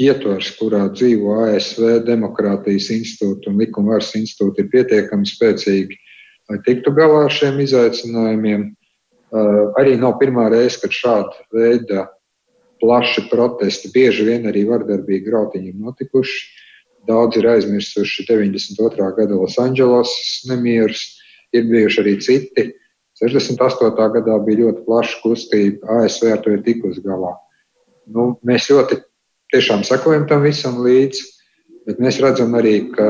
[0.00, 5.98] ietvers, kurā dzīvo ASV demokrātijas institūti un likuma varas institūti, ir pietiekami spēcīgi,
[6.48, 8.68] lai tiktu galā ar šiem izaicinājumiem.
[9.78, 12.06] Arī nav pirmā reize, kad šāda veida
[12.80, 16.40] plaši protesti, bieži vien arī vardarbīgi grautiņi ir notikuši.
[17.08, 19.08] Daudz ir aizmirsuši 92.
[19.16, 20.12] gada Losandželos
[20.48, 21.04] nemierus,
[21.56, 22.66] ir bijuši arī citi.
[23.18, 23.96] 68.
[24.14, 27.32] gadā bija ļoti plaša kustība, ASV ar to ir tikusi galā.
[28.06, 29.00] Nu, mēs ļoti
[29.52, 31.24] tiešām sekojam tam visam līdzi,
[31.88, 33.08] bet mēs redzam arī, ka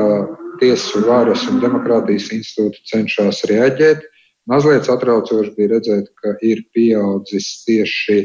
[0.59, 4.03] tiesu varas un demokrātijas institūti cenšas reaģēt.
[4.49, 8.17] Mazliet satraucoši bija redzēt, ka ir pieaudzis tieši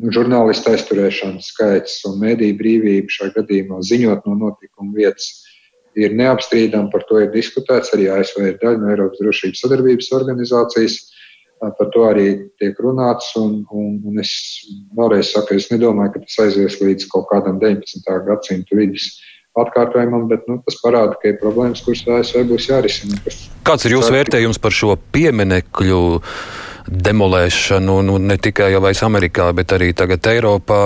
[0.00, 5.28] nu, žurnālistu aizturēšanas skaits un mēdīņu brīvība šajā gadījumā ziņot no notikuma vietas.
[5.98, 7.92] Ir neapstrīdami par to ir diskutēts.
[7.96, 10.98] Arī ASV ir daļa no Eiropas drošības sadarbības organizācijas.
[11.58, 12.26] Par to arī
[12.62, 13.32] tiek runāts.
[13.40, 14.30] Un, un, un es
[14.96, 18.14] vēlreiz saku, es nedomāju, ka tas aizies līdz kaut kādam 19.
[18.28, 19.10] gadsimta vidus
[19.64, 23.20] atkārtojumam, bet nu, tas parāda, ka ir problēmas, kuras ASV būs jārisina.
[23.66, 26.00] Kāds ir jūsu vērtējums par šo pieminekļu?
[26.88, 30.80] demolēšanu nu, ne tikai jau vairs Amerikā, bet arī tagad Eiropā,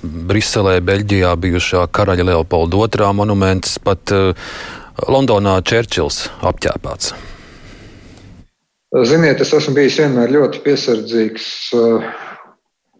[0.00, 4.32] Briselē, Beļģijā bijušā karaļa Leopolda II monuments, pat uh,
[5.12, 7.12] Londonā Čērčils apķēpāts.
[9.08, 12.10] Ziniet, es esmu bijis vienmēr ļoti piesardzīgs uh,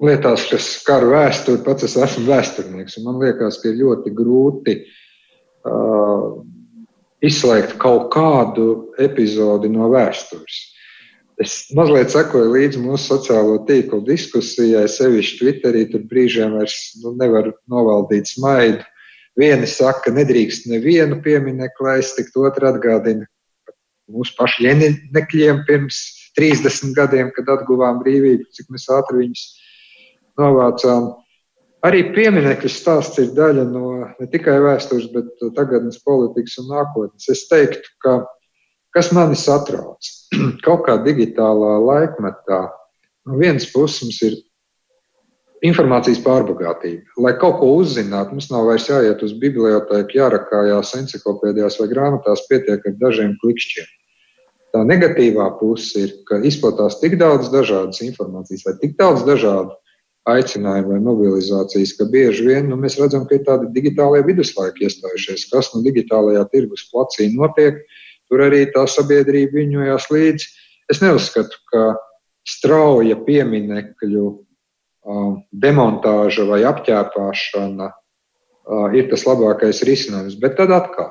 [0.04, 1.60] lietās, kas skar vēsturi.
[1.64, 4.98] Pats es esmu vēsturnieks, un man liekas, ka ir ļoti grūti uh,
[7.22, 8.68] izslēgt kaut kādu
[9.00, 10.60] epizodi no vēstures.
[11.42, 15.84] Es mazliet sekoju līdzi mūsu sociālo tīklu diskusijai, sevišķi Twitterī.
[15.90, 18.84] Tur brīžiem vairs nu, nevar novaldīt smaidu.
[19.38, 23.24] Vieni saka, ka nedrīkst nevienu pieminiektu aiztikt, otru atgādina
[24.12, 26.02] mūsu pašu ienaidniekiem pirms
[26.36, 29.46] 30 gadiem, kad atguvām brīvību, cik mēs ātri viņus
[30.40, 31.10] novācām.
[31.82, 37.26] Arī pieminiektu stāsts ir daļa no ne tikai vēstures, bet tagadnes politikas un nākotnes.
[37.32, 38.20] Es teiktu, ka
[38.94, 40.10] kas mani satrauc,
[40.66, 42.62] kaut kā digitālā laikmetā,
[43.26, 44.38] no vienas puses mums ir
[45.66, 47.02] informācijas pārbagātība.
[47.22, 52.86] Lai kaut ko uzzinātu, mums nav vairs jāiet uz bibliotēku, jārakājās encyklopēdijās vai grāmatās, pietiek
[52.86, 53.90] ar dažiem klikšķiem.
[54.72, 59.74] Tā negatīvā puse ir, ka izplatās tik daudz dažādas informācijas vai tik daudz dažādu
[60.30, 65.48] aicinājumu vai mobilizācijas, ka bieži vien nu, mēs redzam, ka ir tādi digitālie viduslaiki iestājušies,
[65.50, 67.80] kas nu digitālajā tirgus placī notiek.
[68.30, 70.46] Tur arī tā sabiedrība viņojās līdzi.
[70.92, 71.88] Es neuzskatu, ka
[72.48, 74.28] strauja pieminekļu
[75.64, 77.90] demontāža vai apķēpāšana
[78.96, 80.38] ir tas labākais risinājums.
[80.40, 81.10] Bet tad atkal,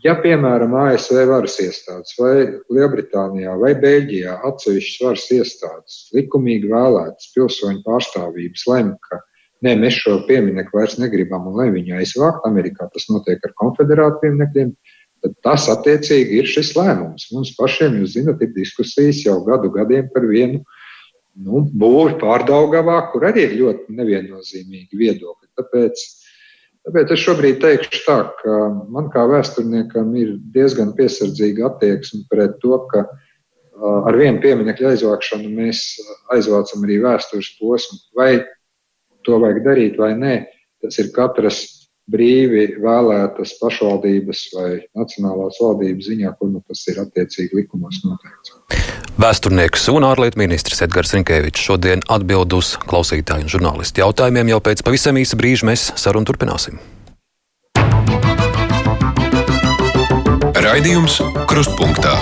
[0.00, 2.36] ja piemēram ASV varas iestādes vai
[2.72, 9.20] Lielbritānijā vai Beļģijā atsevišķas varas iestādes likumīgi vēlētas pilsoņu pārstāvības lemj, ka
[9.66, 14.22] nē, mēs šo pieminiektu vairs negribam un lai viņi aizvākt, Amerikā tas notiek ar konfederātu
[14.24, 14.72] pieminekļiem,
[15.22, 17.28] tad tas attiecīgi ir šis lēmums.
[17.34, 20.62] Mums pašiem, jūs zinat, ir diskusijas jau gadu gadiem par vienu
[21.36, 25.52] nu, būvi pārdaugavā, kur arī ir ļoti neviennozīmīgi viedokļi.
[25.60, 26.02] Tāpēc,
[26.86, 28.56] tāpēc es šobrīd teikšu tā, ka
[28.92, 33.06] man kā vēsturniekam ir diezgan piesardzīga attieksme pret to, ka
[33.82, 35.84] ar vienu pieminiektu aizvākšanu mēs
[36.34, 38.00] aizvācam arī vēstures posmu.
[38.18, 38.32] Vai
[39.26, 40.34] to vajag darīt vai nē,
[40.82, 41.62] tas ir katras
[42.12, 49.01] brīvi vēlētas pašvaldības vai nacionālās valdības ziņā, kur nu tas ir attiecīgi likumos noteikts.
[49.20, 54.54] Vēsturnieks un ārlietu ministrs Edgars Rinkevičs šodien atbild uz klausītāju un žurnālistu jautājumiem.
[54.54, 56.80] Jau pēc pavisam īsa brīža mēs sarunu turpināsim.
[60.56, 61.18] Raidījums
[61.50, 62.14] Krustpunktā.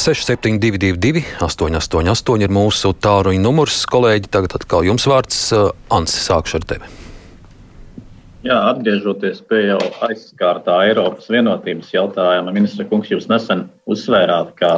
[0.00, 3.82] 6722, 888 ir mūsu tāruņa numurs.
[3.92, 5.42] Kolēģi, tagad atkal jums vārds.
[5.92, 6.88] Ansi, sākšu ar tevi.
[8.40, 14.70] Jā, atgriežoties pie jau aizskārtā Eiropas vienotības jautājuma, ministra kungs, jūs nesen uzsvērāt, ka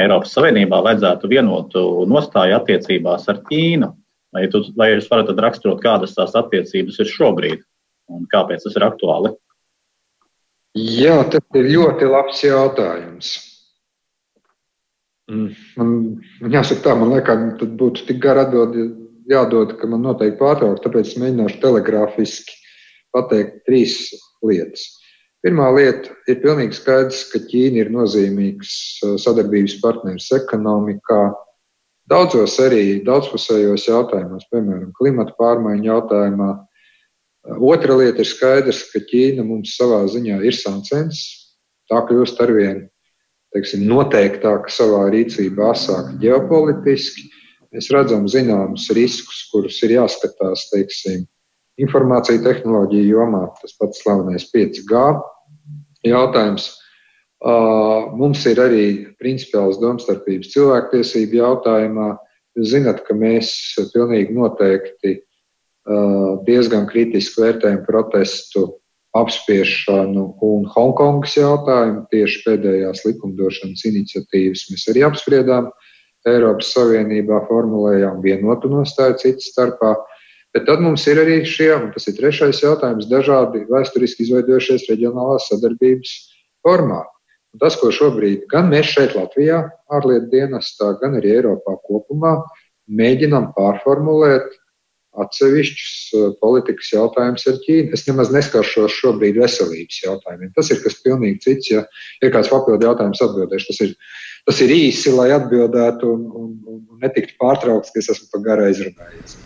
[0.00, 3.90] Eiropas Savienībā vajadzētu vienotu nostāju attiecībās ar Ķīnu.
[4.32, 7.64] Vai, tu, vai jūs varat raksturot, kādas tās attiecības ir šobrīd
[8.12, 9.34] un kāpēc tas ir aktuāli?
[10.78, 13.34] Jā, tas ir ļoti labs jautājums.
[15.28, 15.92] Mm, man,
[16.40, 18.88] man jāsaka, tā, man liekas, tad būtu tik gara atbildi
[19.28, 22.56] jādod, ka man noteikti pārtraukt, tāpēc es mēģināšu telegrāfiski
[23.12, 23.98] pateikt trīs
[24.40, 24.88] lietas.
[25.42, 31.22] Pirmā lieta ir pilnīgi skaidrs, ka Ķīna ir nozīmīgs uh, sadarbības partneris ekonomikā,
[32.10, 36.50] daudzos arī daudzpusējos jautājumos, piemēram, klimata pārmaiņu jautājumā.
[36.62, 41.24] Uh, otra lieta ir skaidrs, ka Ķīna mums savā ziņā ir sancens,
[41.90, 42.84] tā kļūst arvien
[43.52, 47.26] teiksim, noteiktāka savā rīcībā, asāka ģeopolitiski.
[47.74, 51.26] Mēs redzam zināmus riskus, kurus ir jāskatās, teiksim,
[51.82, 55.04] informācija tehnoloģija jomā, tas pats slavenais 5G
[56.06, 56.70] jautājums.
[58.18, 58.84] Mums ir arī
[59.18, 62.12] principiāls domstarpības cilvēktiesību jautājumā.
[62.58, 63.50] Jūs zināt, ka mēs
[63.94, 65.16] pilnīgi noteikti
[66.46, 68.68] diezgan kritiski vērtējam protestu
[69.18, 72.04] apspiešanu un Hongkongas jautājumu.
[72.12, 75.72] Tieši pēdējās likumdošanas iniciatīvas mēs arī apspriedām.
[76.28, 79.96] Eiropas Savienībā formulējām vienotu nostāju citu starpā.
[80.52, 85.48] Bet tad mums ir arī šie, un tas ir trešais jautājums, dažādi vēsturiski izveidojušies reģionālās
[85.48, 86.16] sadarbības
[86.64, 87.12] formāti.
[87.52, 89.62] Un tas, ko šobrīd gan mēs šeit, Latvijā,
[89.92, 92.38] ārlietu dienestā, gan arī Eiropā kopumā,
[92.88, 94.48] mēģinām pārformulēt
[95.22, 97.92] atsevišķus uh, politikas jautājumus ar Ķīnu.
[97.96, 100.52] Es nemaz neskaršos šobrīd veselības jautājumiem.
[100.56, 101.72] Tas ir kas pilnīgi cits.
[101.72, 101.84] Ja
[102.24, 103.68] ir kāds papildu jautājums, atbildēšu.
[103.72, 103.96] Tas ir,
[104.48, 108.70] tas ir īsi, lai atbildētu un, un, un netiktu pārtraukts, ka es esmu par garu
[108.70, 109.36] aizrunājies.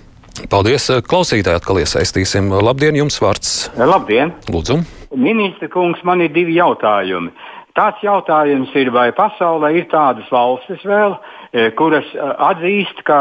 [0.51, 2.51] Paldies, klausītāji, atkal iesaistīsim.
[2.63, 3.53] Labdien, jums vārds.
[3.79, 4.35] Labdien!
[4.53, 4.81] Lūdzu!
[5.17, 7.33] Ministra kungs, man ir divi jautājumi.
[7.77, 11.17] Tāds jautājums ir, vai pasaulē ir tādas valstis vēl,
[11.53, 13.19] e, kuras e, atzīst, ka,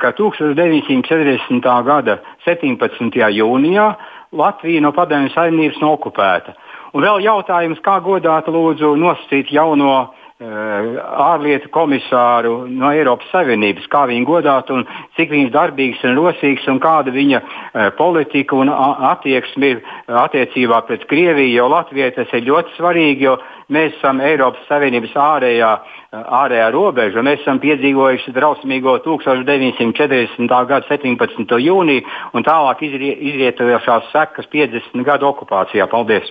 [0.00, 1.68] ka 1940.
[1.84, 3.18] gada 17.
[3.36, 3.88] jūnijā
[4.32, 6.56] Latvija no padomju saimnības nav okupēta.
[6.96, 14.26] Un vēl jautājums, kā godāt lūdzu nosacīt jauno ārlietu komisāru no Eiropas Savienības, kā viņi
[14.26, 14.84] godāt un
[15.16, 21.08] cik viņš darbīgs un rosīgs un kāda viņa eh, politika un attieksme ir attiecībā pret
[21.10, 23.34] Krieviju, jo Latvijai tas ir ļoti svarīgi, jo
[23.74, 25.74] mēs esam Eiropas Savienības ārējā,
[26.14, 27.26] eh, ārējā robeža.
[27.26, 30.66] Mēs esam piedzīvojuši drausmīgo 1940.
[30.70, 31.58] gada 17.
[31.66, 35.90] jūniju un tālāk izrietojošās sekas 50 gadu okupācijā.
[35.90, 36.30] Paldies!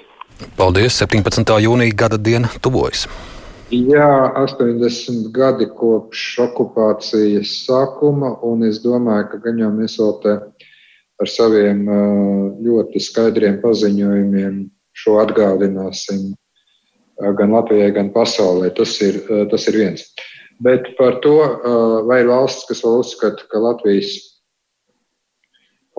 [0.56, 0.96] Paldies!
[1.04, 1.60] 17.
[1.60, 3.10] jūnija gada diena tuvojas!
[3.68, 10.36] Jā, 80 gadi kopš okupācijas sākuma, un es domāju, ka gan jau mēs vēl te
[11.20, 11.82] ar saviem
[12.64, 14.62] ļoti skaidriem paziņojumiem
[14.96, 16.30] šo atgādināsim
[17.20, 18.72] gan Latvijai, gan pasaulē.
[18.78, 19.20] Tas ir,
[19.52, 20.06] tas ir viens.
[20.64, 21.36] Bet par to,
[22.08, 24.16] vai ir valsts, kas vēl uzskata, ka Latvijas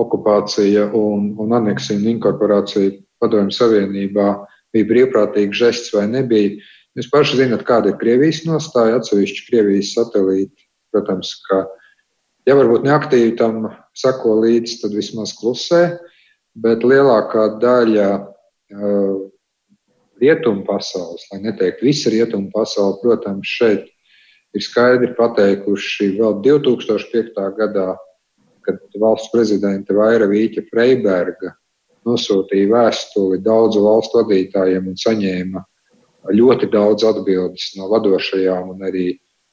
[0.01, 4.33] okupācija un, un aneksija un inkorporācija Padomju Savienībā
[4.73, 6.57] bija brīvprātīgs žests vai nebija,
[6.99, 10.65] Jūs paši zināt, kāda ir Krievijas nostāja, atsevišķi Krievijas satelīti.
[10.91, 11.61] Protams, ka
[12.49, 15.83] ja varbūt neaktīvi tam sako līdzi, tad vismaz klusē,
[16.59, 19.15] bet lielākā daļa uh,
[20.19, 23.87] rietumu pasaules, lai neteikt visa rietumu pasaule, protams, šeit
[24.59, 27.39] ir skaidri pateikuši vēl 2005.
[27.61, 27.93] gadā,
[28.67, 31.55] kad valsts prezidente Vaira Vīķa Freiberga
[32.09, 35.63] nosūtīja vēstuli daudzu valstu vadītājiem un saņēma
[36.35, 39.09] ļoti daudz atbildes no vadošajām un arī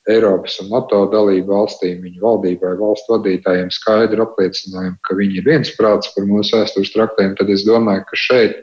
[0.05, 6.11] Eiropas un NATO dalību valstīm, viņu valdībai, valstu vadītājiem skaidru apliecinājumu, ka viņi ir viensprāts
[6.13, 8.59] par mūsu vēstures traktēm, tad es domāju, ka šeit,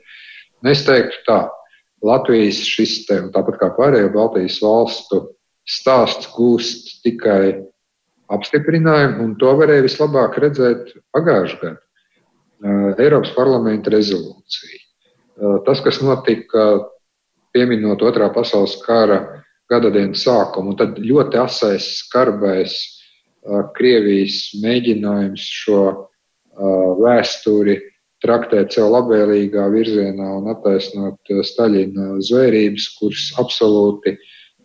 [0.71, 1.41] es teiktu tā,
[2.03, 5.21] Latvijas šis, te, tāpat kā pārējo Baltijas valstu
[5.67, 7.63] stāsts gūst tikai
[8.33, 11.79] apstiprinājumu, un to varēja vislabāk redzēt pagājušajā gadā.
[13.03, 14.79] Eiropas parlamenta rezolūcija.
[15.67, 16.67] Tas, kas notika
[17.53, 19.21] pieminot Otrā pasaules kara
[19.71, 22.77] gada dienas sākumu, un tad ļoti asais, skarbais
[23.77, 25.81] Krievijas mēģinājums šo
[27.03, 27.79] vēsturi
[28.23, 34.15] traktēt sev labvēlīgā virzienā un attaisnot Staļina zvērības, kuras absolūti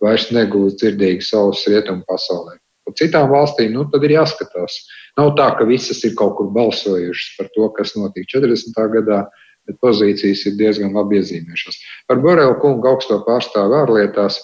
[0.04, 2.60] vairs negūst dzirdīgas savas rietumu pasaulē.
[2.86, 4.78] Par citām valstīm nu, ir jāskatās.
[5.18, 8.78] Nav tā, ka visas ir kaut kur balsojušas par to, kas notika 40.
[8.94, 9.24] gadā,
[9.68, 11.82] bet pozīcijas ir diezgan labi iezīmējušās.
[12.08, 14.40] Par Borelu kungu augsto pārstāvu ārlietās.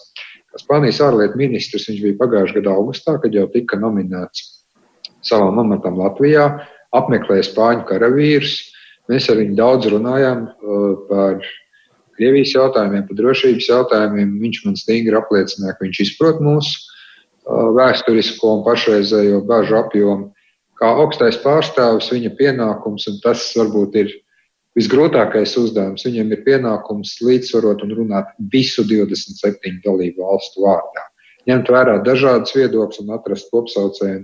[0.59, 4.45] Spānijas ārlietu ministrs viņš bija pagājušā gada augustā, kad jau tika nominēts
[5.25, 6.45] savam amatam Latvijā,
[6.93, 8.59] apmeklēja spāņu karavīrus.
[9.11, 11.41] Mēs ar viņu daudz runājām uh, par
[12.13, 14.35] Krievijas jautājumiem, par drošības jautājumiem.
[14.43, 20.29] Viņš man stingri apliecināja, ka viņš izprot mūsu uh, vēsturisko un pašreizējo bažu apjomu.
[20.79, 24.13] Kā augstais pārstāvis, viņa pienākums, un tas varbūt ir
[24.77, 31.07] visgrūtākais uzdevums, viņam ir pienākums līdzsvarot un runāt visu 27 dalību valstu vārdā.
[31.49, 34.23] Ņemt vērā dažādas viedokļas un atrast kopsaucēju,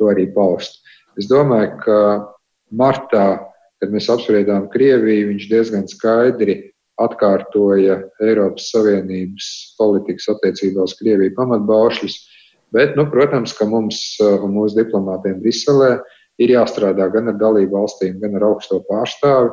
[0.00, 0.80] to arī paust.
[1.20, 1.98] Es domāju, ka
[2.74, 3.26] martā,
[3.78, 6.56] kad mēs apspriedām Krieviju, viņš diezgan skaidri
[7.02, 12.16] atkārtoja Eiropas Savienības politikas attiecībā uz Krieviju pamatbaušļus.
[12.74, 15.98] Bet, nu, protams, ka mums un mūsu diplomātiem Briselē
[16.42, 19.52] ir jāstrādā gan ar dalību valstīm, gan ar augsto pārstāvi,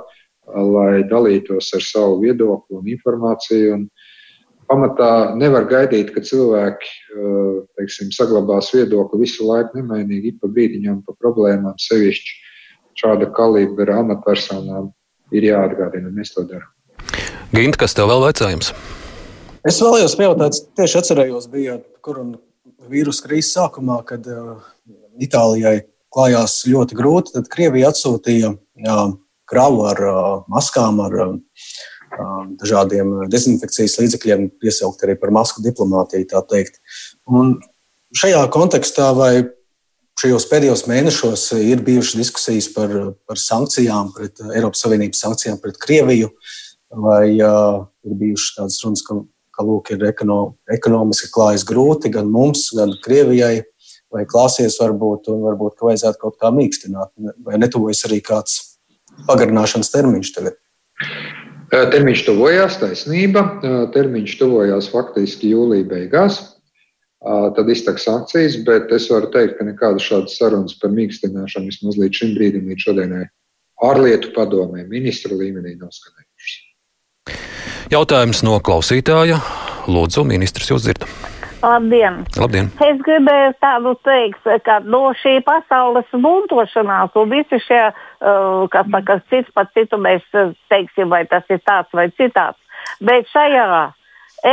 [0.55, 3.75] lai dalītos ar savu viedokli un informāciju.
[3.77, 3.87] Un
[4.69, 6.91] pamatā nevar gaidīt, ka cilvēki
[7.79, 12.39] teiksim, saglabās viedokli visu laiku nemainīgi, pa brīdiņam, pa problēmām, sevišķi
[13.01, 14.91] šāda kalibra amatpersonām
[15.35, 16.69] ir jāatgādina, mēs to darām.
[17.51, 18.71] Gint, kas tev vēl vajadzājums?
[19.67, 24.61] Es vēlējos pajautāt, tieši atcerējos, bija koronavīrusa krīzes sākumā, kad uh,
[25.21, 27.35] Itālijai klājās ļoti grūti.
[27.35, 28.53] Tad Krievija atsūtīja
[28.85, 28.97] jā,
[29.51, 30.01] kravu ar
[30.51, 31.17] maskām, ar
[32.59, 36.27] dažādiem dezinfekcijas līdzekļiem, piesaukt arī par masku diplomātiju.
[38.11, 39.33] Šajā kontekstā vai
[40.21, 42.91] šajos pēdējos mēnešos ir bijušas diskusijas par,
[43.27, 46.31] par sankcijām, pret Eiropas Savienības sankcijām pret Krieviju.
[46.91, 49.15] Vai uh, ir bijušas tādas runas, ka,
[49.55, 53.61] ka lūk, ir ekono, ekonomiski klājas grūti gan mums, gan Krievijai,
[54.11, 57.13] vai klāsies varbūt, un varbūt, ka vajadzētu kaut kā mīkstināt,
[57.47, 58.57] vai netuvojas arī kāds
[59.27, 60.57] pagarināšanas termiņš tagad.
[61.71, 63.45] Termiņš tuvojās, taisnība.
[63.93, 66.41] Termiņš tuvojās faktiski jūlijā beigās.
[67.21, 72.17] Tad izteiks sankcijas, bet es varu teikt, ka nekādas šādas sarunas par mīkstināšanu vismaz līdz
[72.17, 73.27] šim brīdim, līdz šodienai
[73.85, 76.57] ārlietu padomē, ministru līmenī nav skanējušas.
[77.93, 79.37] Jautājums no klausītāja.
[79.91, 81.40] Lūdzu, ministrs, jūs dzirdat.
[81.61, 82.23] Labdien.
[82.41, 82.69] Labdien!
[82.81, 89.19] Es gribēju tādu teikt, ka no šī pasaules buntošanās un visi šie, uh, kas saka,
[89.29, 92.57] cits pat citu mēs uh, teiksim, vai tas ir tāds vai citāds.
[92.97, 93.91] Bet šajā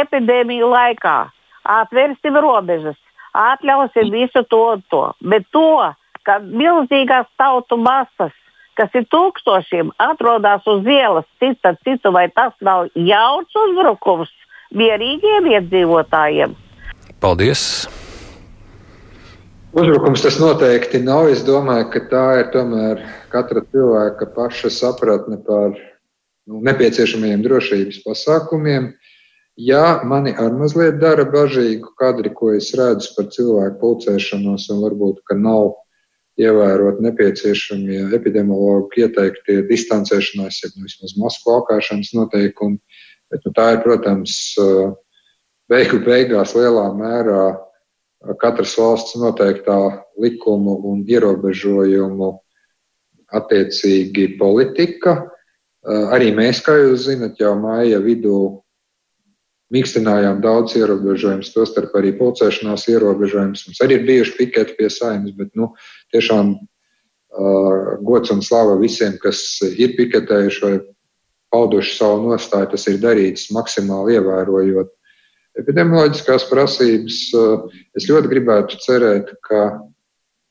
[0.02, 1.16] epidēmiju laikā
[1.78, 2.98] atvērsim robežas,
[3.32, 5.06] atļausim visu to un to.
[5.24, 5.94] Bet to,
[6.28, 8.36] ka milzīgās tautu masas
[8.78, 14.30] kas ir tūkstošiem, atrodas uz ielas, cits ar citu, vai tas nav jauns uzbrukums
[14.70, 16.54] mierīgiem iedzīvotājiem?
[17.18, 17.88] Paldies!
[19.74, 21.26] Uzbrukums tas noteikti nav.
[21.32, 23.00] Es domāju, ka tā ir tomēr
[23.32, 28.92] katra cilvēka paša sapratne par nu, nepieciešamajiem drošības pasākumiem.
[29.58, 35.18] Jā, mani ar mazliet dara bažīgu kadri, ko es redzu par cilvēku pulcēšanos, un varbūt,
[35.26, 35.72] ka nav
[36.38, 42.78] ievērot nepieciešamie epidemiologi ieteiktie distancēšanās, ja nu, vismaz masku valkāšanas noteikumi.
[43.34, 44.38] Bet, nu, tā ir, protams,
[45.68, 47.42] beigu beigās lielā mērā
[48.42, 49.78] katras valsts noteiktā
[50.20, 52.32] likumu un ierobežojumu
[53.38, 55.20] attiecīgi politika.
[55.86, 58.38] Arī mēs, kā jūs zinat, jau māja vidū
[59.72, 63.66] mīkstinājām daudz ierobežojumus, tostarp arī pulcēšanās ierobežojumus.
[63.68, 65.70] Mums arī ir bijuši piketi pie saimnes, bet nu,
[66.14, 70.78] tiešām uh, gods un slava visiem, kas ir piketējuši vai
[71.52, 72.70] pauduši savu nostāju.
[72.72, 74.94] Tas ir darīts maksimāli ievērojot
[75.60, 77.20] epidemioloģiskās prasības.
[77.36, 79.62] Uh, es ļoti gribētu cerēt, ka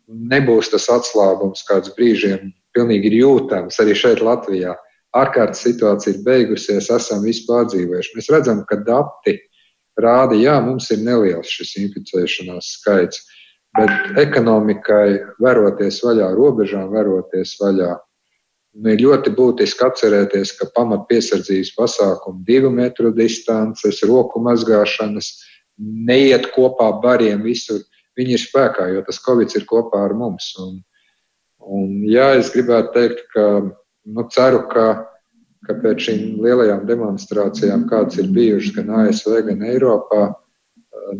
[0.07, 4.75] nebūs tas atslābums, kāds brīžiem pilnīgi ir jūtams arī šeit Latvijā.
[5.17, 8.13] Ārkārtas situācija ir beigusies, esam visu pārdzīvojuši.
[8.17, 9.37] Mēs redzam, ka dati
[9.97, 13.23] rāda, jā, mums ir neliels šis inficēšanās skaits,
[13.77, 17.95] bet ekonomikai veroties vaļā, robežām veroties vaļā,
[18.85, 25.31] ir ļoti būtiski atcerēties, ka pamat piesardzības pasākumi, divu metru distances, roku mazgāšanas,
[25.77, 27.81] neiet kopā bariem visur
[28.17, 30.49] viņi ir spēkā, jo tas Covid ir kopā ar mums.
[30.61, 30.79] Un,
[31.61, 34.87] un, jā, es gribētu teikt, ka nu, ceru, ka,
[35.67, 40.25] ka pēc šīm lielajām demonstrācijām, kādas ir bijušas gan ASV, gan Eiropā,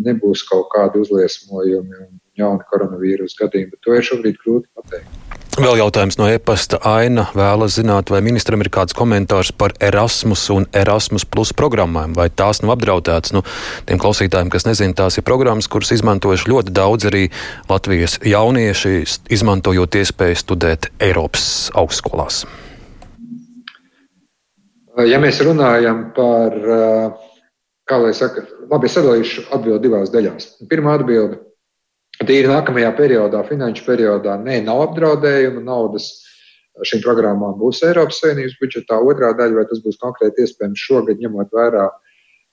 [0.04, 3.74] nebūs kaut kādi uzliesmojumi un jauni koronavīrus gadījumi.
[3.76, 5.27] Bet to ir šobrīd grūti pateikt.
[5.58, 10.68] Vēl jautājums no e-pasta Aina vēlas zināt, vai ministram ir kāds komentārs par Erasmus un
[10.70, 13.34] Erasmus Plus programmām, vai tās nav apdraudētas.
[13.34, 13.42] Nu,
[13.90, 17.24] tiem klausītājiem, kas nezina, tās ir programmas, kuras izmantojuši ļoti daudz arī
[17.72, 18.94] Latvijas jaunieši,
[19.34, 22.44] izmantojot iespēju studēt Eiropas augstskolās.
[25.10, 26.54] Ja mēs runājam par,
[27.90, 30.52] kā lai saka, labi, es sadalīšu atbildi divās daļās.
[30.70, 31.47] Pirmā atbilde
[32.26, 36.10] Tīri nākamajā periodā, finanšu periodā, nē, nav apdraudējuma naudas.
[36.86, 39.00] Šīm programmām būs Eiropas Savienības budžetā.
[39.02, 41.88] Otrā daļa, vai tas būs konkrēti iespējams šogad, ņemot vērā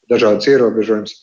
[0.09, 1.17] dažādas ierobežojumus.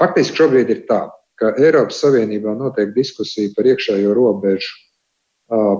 [0.00, 1.06] Faktiski šobrīd ir tā,
[1.40, 4.76] ka Eiropas Savienībā notiek diskusija par iekšējo robežu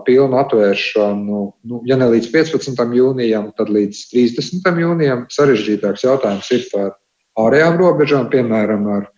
[0.06, 2.82] pilnu atvēršanu, nu, ja ne līdz 15.
[2.96, 4.68] jūnijam, tad līdz 30.
[4.82, 5.24] jūnijam.
[5.32, 6.90] Sarežģītāks jautājums ir par
[7.40, 9.11] ārējām robežām, piemēram, ar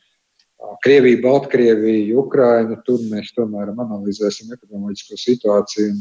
[0.84, 2.76] Krievija, Baltkrievija, Ukraina.
[2.86, 5.94] Tur mēs tomēr analizēsim epidemioloģisko situāciju.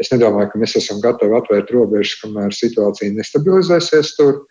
[0.00, 4.46] Es nedomāju, ka mēs esam gatavi atvērt robežas, kamēr situācija nestabilizēsies tur.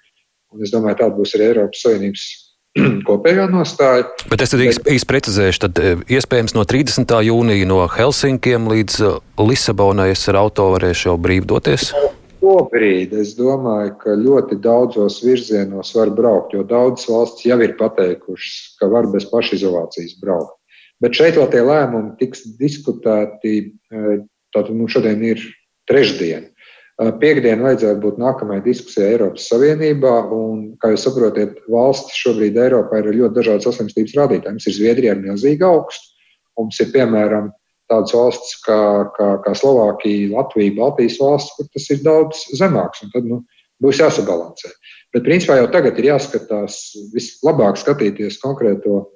[0.53, 2.27] Un es domāju, tāda būs arī Eiropas Savienības
[3.09, 4.05] kopējā nostāja.
[4.31, 7.15] Bet es tad īsti īs precizēšu, tad e, iespējams no 30.
[7.29, 11.91] jūnija no Helsinkiem līdz e, Lisabonai es ar auto varēšu jau brīvi doties?
[12.39, 18.77] Šobrīd es domāju, ka ļoti daudzos virzienos var braukt, jo daudzas valsts jau ir pateikušas,
[18.79, 20.55] ka var bez pašizolācijas braukt.
[21.03, 23.55] Bet šeit vēl tie lēmumi tiks diskutēti.
[23.91, 24.19] E,
[24.55, 25.43] tātad mums šodien ir
[25.91, 26.47] trešdiena.
[26.47, 30.15] E, Piektdien vajadzētu būt nākamajai diskusijai Eiropas Savienībā.
[30.35, 34.55] Un, kā jūs saprotat, valstis šobrīd Eiropā ir ļoti dažādas saslimstības rādītāji.
[34.55, 36.11] Mums ir Zviedrija ar milzīgu augstu.
[36.59, 37.51] Mums ir piemēram
[37.89, 38.79] tādas valstis kā,
[39.15, 43.03] kā, kā Slovākija, Latvija, Baltijas valsts, kur tas ir daudz zemāks.
[43.13, 43.41] Tad nu,
[43.83, 44.71] būs jāsabalansē.
[45.15, 46.81] Bet principā jau tagad ir jāskatās,
[47.13, 49.07] vislabāk skatīties konkrēto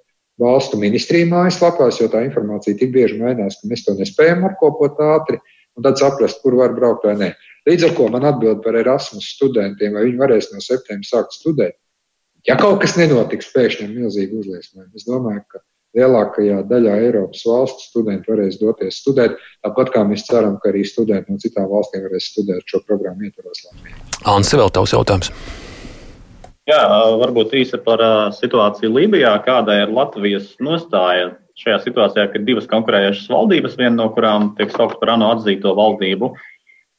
[0.41, 5.37] valstu ministriju mājaslapās, jo tā informācija tik bieži mainās, ka mēs to nespējam apkopot ātri
[5.77, 7.29] un tad saprast, kur var braukt vai nē.
[7.69, 11.77] Līdz ar to man atbild par Erasmus studentiem, vai viņi varēs no septembra sākt studēt.
[12.47, 15.61] Ja kaut kas nenotiks pēkšņi ar milzīgu uzliesmojumu, es domāju, ka
[15.97, 19.37] lielākajā daļā Eiropas valstu studenti varēs doties studēt.
[19.65, 23.67] Tāpat kā mēs ceram, ka arī studenti no citām valstīm varēs studēt šo programmu ietvaros
[23.67, 23.99] Latvijā.
[24.33, 25.31] Anse, vēl tavs jautājums.
[26.69, 26.79] Jā,
[27.19, 28.01] varbūt īsi par
[28.37, 29.33] situāciju Lībijā.
[29.43, 34.71] Kāda ir Latvijas nostāja šajā situācijā, kad ir divas konkurējošas valdības, viena no kurām tiek
[34.73, 36.31] saukta par ANO atzīto valdību,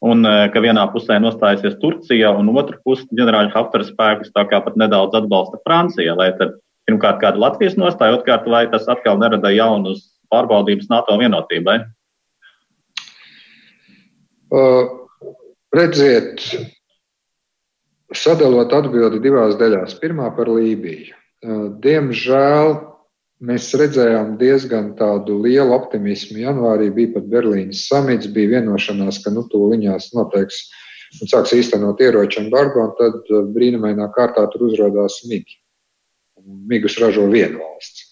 [0.05, 4.77] un ka vienā pusē nostājusies Turcija, un otru pusi ģenerāļa Haftara spēkus tā kā pat
[4.79, 6.55] nedaudz atbalsta Francija, lai tad
[6.85, 11.79] Pirmkārt, kāda Latvijas nostāja, otrkārt, vai tas atkal nerada jaunus pārbaudījumus NATO vienotībai?
[14.55, 14.91] Uh,
[15.75, 16.45] redziet,
[18.15, 19.97] sadalot atbildi divās daļās.
[20.03, 21.17] Pirmā par Lībiju.
[21.45, 22.77] Uh, diemžēl
[23.45, 26.43] mēs redzējām diezgan tādu lielu optimismu.
[26.45, 30.67] Janvārī bija pat Berlīnas samits, bija vienošanās, ka nu, tūliņās noteiks
[31.23, 35.64] un sāks īstenot ieroču embargo, un tad brīnumainā kārtā tur uzrādās migi
[36.45, 38.11] migus ražo viena valsts.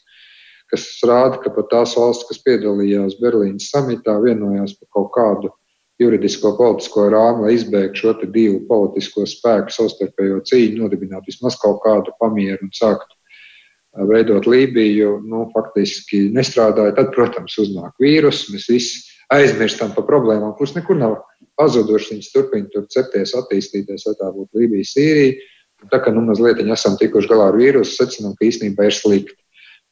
[0.73, 5.51] Kas rāda, ka pat tās valsts, kas piedalījās Berlīnas samitā, vienojās par kaut kādu
[6.01, 12.15] juridisko politisko rāmu, lai izbēgtu šo divu politisko spēku savstarpējo cīņu, nodibinātu vismaz kaut kādu
[12.21, 13.19] pamieru un sāktu
[14.09, 16.97] veidot Lībiju, nu, faktiski nestrādāja.
[16.97, 19.03] Tad, protams, uznāk vīrus, mēs visi
[19.33, 21.19] aizmirstam par problēmām, kuras nekur nav
[21.61, 22.15] pazudušas.
[22.15, 25.51] Viņas turpina tur cepties, attīstīties, vai tā būtu Lībija, Sīrija.
[25.91, 29.39] Tā kā nu, mazliet esam tikuši galā ar vīrusu, secinām, ka īstenībā ir slikti.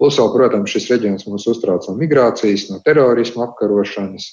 [0.01, 4.29] Plus, vēl, protams, šis reģions mūs uztrauc no migrācijas, no terorisma apkarošanas,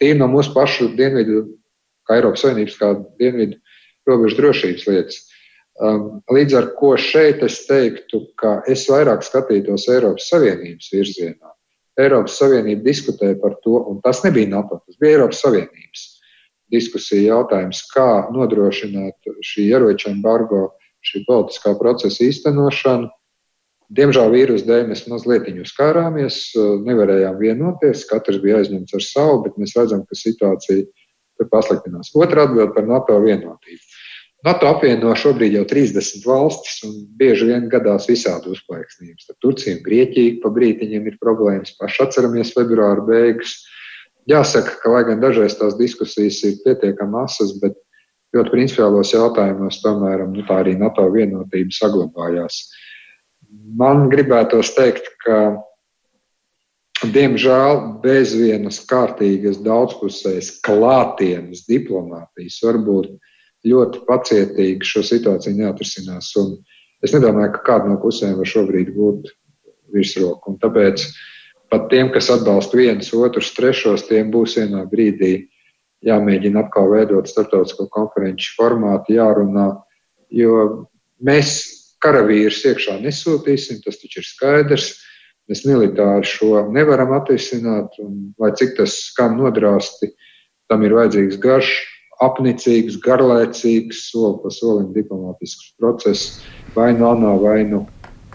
[0.00, 1.42] tīri no mūsu pašu dienvidu,
[2.08, 3.58] kā Eiropas Savienības, kā dienvidu
[4.08, 5.18] robežu drošības lietas.
[5.82, 11.52] Um, līdz ar to šeit es teiktu, ka es vairāk skatītos Eiropas Savienības virzienā.
[12.00, 16.08] Eiropas Savienība diskutēja par to, un tas nebija NATO, tas bija Eiropas Savienības
[16.72, 20.70] diskusija jautājums, kā nodrošināt šī ieroča embargo
[21.06, 23.10] šī politiskā procesa īstenošanu.
[23.92, 26.36] Diemžēl vīrusu dēļ mēs mazliet uzkārāmies,
[26.86, 30.86] nevarējām vienoties, katrs bija aizņemts ar savu, bet mēs redzam, ka situācija
[31.52, 32.12] pasliktinās.
[32.16, 33.82] Otra atbild par NATO vienotību.
[34.46, 39.28] NATO apvieno šobrīd jau 30 valstis, un bieži vien gadās visādi uzplaiksnības.
[39.28, 41.76] Tad Turcija un Grieķija pa brītiņiem ir problēmas.
[41.78, 43.60] Paši atceramies februāra beigas.
[44.30, 47.78] Jāsaka, ka lai gan dažreiz tās diskusijas ir pietiekami asas, bet
[48.32, 52.62] ļoti principiālos jautājumos tomēr nu, tā arī NATO vienotība saglabājās.
[53.76, 55.58] Man gribētos teikt, ka
[57.12, 63.12] diemžēl bez vienas kārtīgas, daudzpusējas klātienes diplomātijas varbūt
[63.68, 66.32] ļoti pacietīgi šo situāciju neatrisinās.
[66.40, 66.56] Un
[67.04, 69.28] es nedomāju, ka kāda no pusēm var šobrīd būt
[69.92, 70.54] virsroku.
[70.54, 71.04] Un tāpēc
[71.72, 75.34] pat tiem, kas atbalsta vienus, otrus, trešos, tiem būs vienā brīdī
[76.06, 79.68] jāmēģina atkal veidot starptautisko konferenču formātu, jārunā.
[80.32, 80.88] Jo
[81.22, 81.54] mēs
[82.02, 84.92] karavīrus iekšā nesūtīsim, tas taču ir skaidrs.
[85.50, 90.12] Mēs militāri šo nevaram atrisināt, un lai cik tas skan nodrāsti,
[90.70, 91.72] tam ir vajadzīgs garš
[92.22, 96.38] apnicīgs, garlaicīgs, soli pa solim diplomātisks process,
[96.76, 97.82] vai nu ANO, vai nu,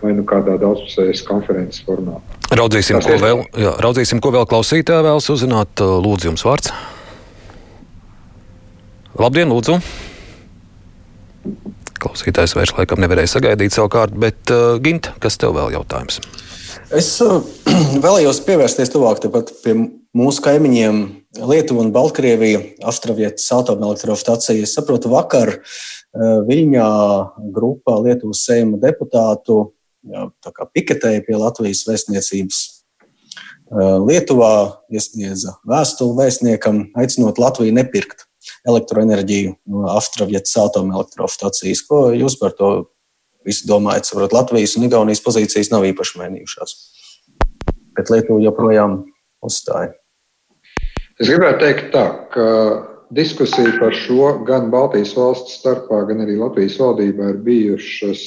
[0.02, 2.20] vai nu kādā daudzpusējas konferences formā.
[2.52, 5.80] Raudzīsim, ko vēl, jā, raudzīsim, ko vēl klausītāji vēlas uzzināt.
[5.80, 6.76] Lūdzu, jums vārds.
[9.18, 9.80] Labdien, lūdzu!
[11.98, 16.20] Klausītājs vairs laikam nevarēja sagaidīt savu kārtu, bet uh, Gint, kas tev vēl jautājums?
[16.94, 17.40] Es uh,
[18.06, 19.24] vēlējos pievērsties tuvāk
[19.64, 19.74] pie
[20.18, 21.00] mūsu kaimiņiem
[21.50, 24.70] Lietuva un Baltkrievija, Astravietas atomelektrostacijas.
[24.70, 25.60] Es saprotu, vakar eh,
[26.48, 26.88] Viļņā
[27.54, 29.60] grupā Lietuvas seima deputātu
[30.74, 32.62] piketēja pie Latvijas vēstniecības.
[32.64, 34.54] Eh, Lietuvā
[34.90, 38.27] iesniedza vēstuli vēstniekam, aicinot Latviju nepirkt
[38.68, 39.56] elektroenerģiju
[39.94, 41.84] Astravietas atomelektrostacijas.
[41.88, 42.72] Ko jūs par to
[43.48, 44.10] visu domājat?
[44.10, 46.76] Saprot, Latvijas un Igaunijas pozīcijas nav īpaši mainījušās,
[47.98, 49.00] bet Lietuva joprojām
[49.46, 49.96] uzstāja.
[51.18, 52.48] Es gribētu teikt, tā, ka
[53.16, 58.26] diskusija par šo gan Baltijas valstu starpā, gan arī Latvijas valdībā ir bijušas.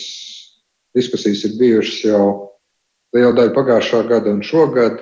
[0.97, 2.25] Diskusijas ir bijušas jau
[3.15, 4.99] liela daļa pagājušā gada un šogad.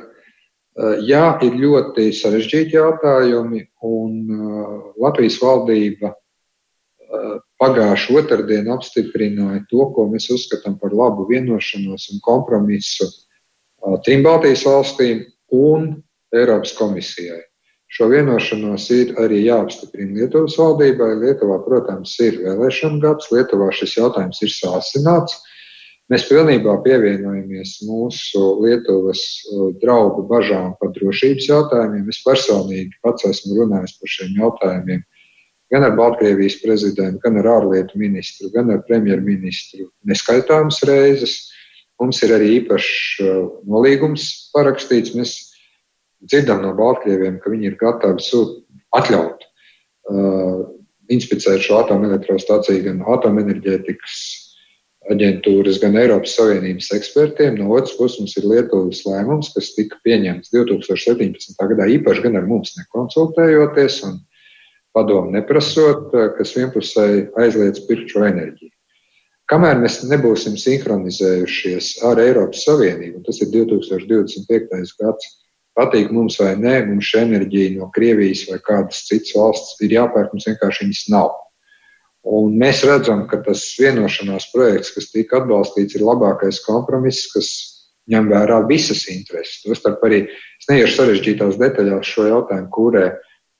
[0.78, 6.12] Jā, ir ļoti sarežģīti jautājumi, un Latvijas valdība
[7.58, 13.08] pagājušā otrdiena apstiprināja to, ko mēs uzskatām par labu vienošanos un kompromisu
[14.06, 15.24] trim Baltijas valstīm
[15.54, 15.90] un
[16.34, 17.40] Eiropas komisijai.
[17.88, 21.14] Šo vienošanos ir arī jāapstiprina Lietuvas valdībai.
[21.22, 25.38] Lietuvā, protams, ir vēlēšana gads, Lietuvā šis jautājums ir sāsināts.
[26.08, 29.20] Mēs pilnībā pievienojamies mūsu Lietuvas
[29.52, 32.06] uh, draugu bažām par drošības jautājumiem.
[32.08, 35.04] Es personīgi pats esmu runājis par šiem jautājumiem
[35.68, 41.36] gan ar Baltkrievijas prezidentu, gan ar ārlietu ministru, gan ar premjerministru neskaitāmas reizes.
[42.00, 45.12] Mums ir arī īpašs uh, nolīgums parakstīts.
[45.18, 45.36] Mēs
[46.24, 48.62] dzirdam no Baltkrieviem, ka viņi ir gatavi sūt,
[48.96, 50.64] atļaut uh,
[51.12, 54.20] inspicēt šo atomelektrostaciju gan atomenerģētikas
[55.12, 57.58] aģentūras, gan Eiropas Savienības ekspertiem.
[57.58, 61.56] No otras puses, mums ir Lietuvas lēmums, kas tika pieņemts 2017.
[61.72, 64.18] gadā, īpaši gan ar mums nekonsultējoties un
[64.96, 68.72] padomu neprasot, uh, kas vienpusēji aizliedz pirkt šo enerģiju.
[69.48, 74.96] Kamēr mēs nebūsim sinhronizējušies ar Eiropas Savienību, un tas ir 2025.
[75.00, 75.30] gads,
[75.78, 80.34] patīk mums vai nē, mums šī enerģija no Krievijas vai kādas citas valsts ir jāpērk,
[80.34, 81.32] mums vienkārši viņas nav.
[82.28, 87.48] Un mēs redzam, ka tas vienošanās projekts, kas tika atbalstīts, ir labākais kompromiss, kas
[88.12, 89.62] ņem vērā visas intereses.
[89.64, 93.06] Tostarp arī es neiešu sarežģītās detaļās šo jautājumu, kurē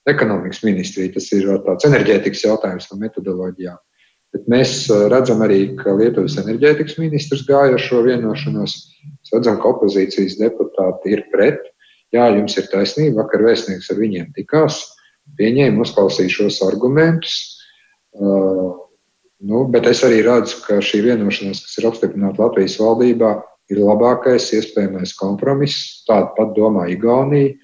[0.08, 3.80] ekonomikas ministrija, tas ir tāds enerģētikas jautājums no metodoloģijām.
[4.36, 4.72] Bet mēs
[5.08, 8.74] redzam arī, ka Lietuvas enerģētikas ministrs gāja ar šo vienošanos.
[9.08, 11.62] Mēs redzam, ka opozīcijas deputāti ir pret.
[12.12, 13.22] Jā, jums ir taisnība.
[13.22, 14.82] Vakar vēstnieks ar viņiem tikās,
[15.40, 17.57] pieņēma, uzklausīja šos argumentus.
[18.18, 23.32] Nu, bet es arī redzu, ka šī vienošanās, kas ir apstiprināta Latvijas valdībā,
[23.70, 26.02] ir labākais iespējamais kompromiss.
[26.08, 27.54] Tādu pat domā Igaunija.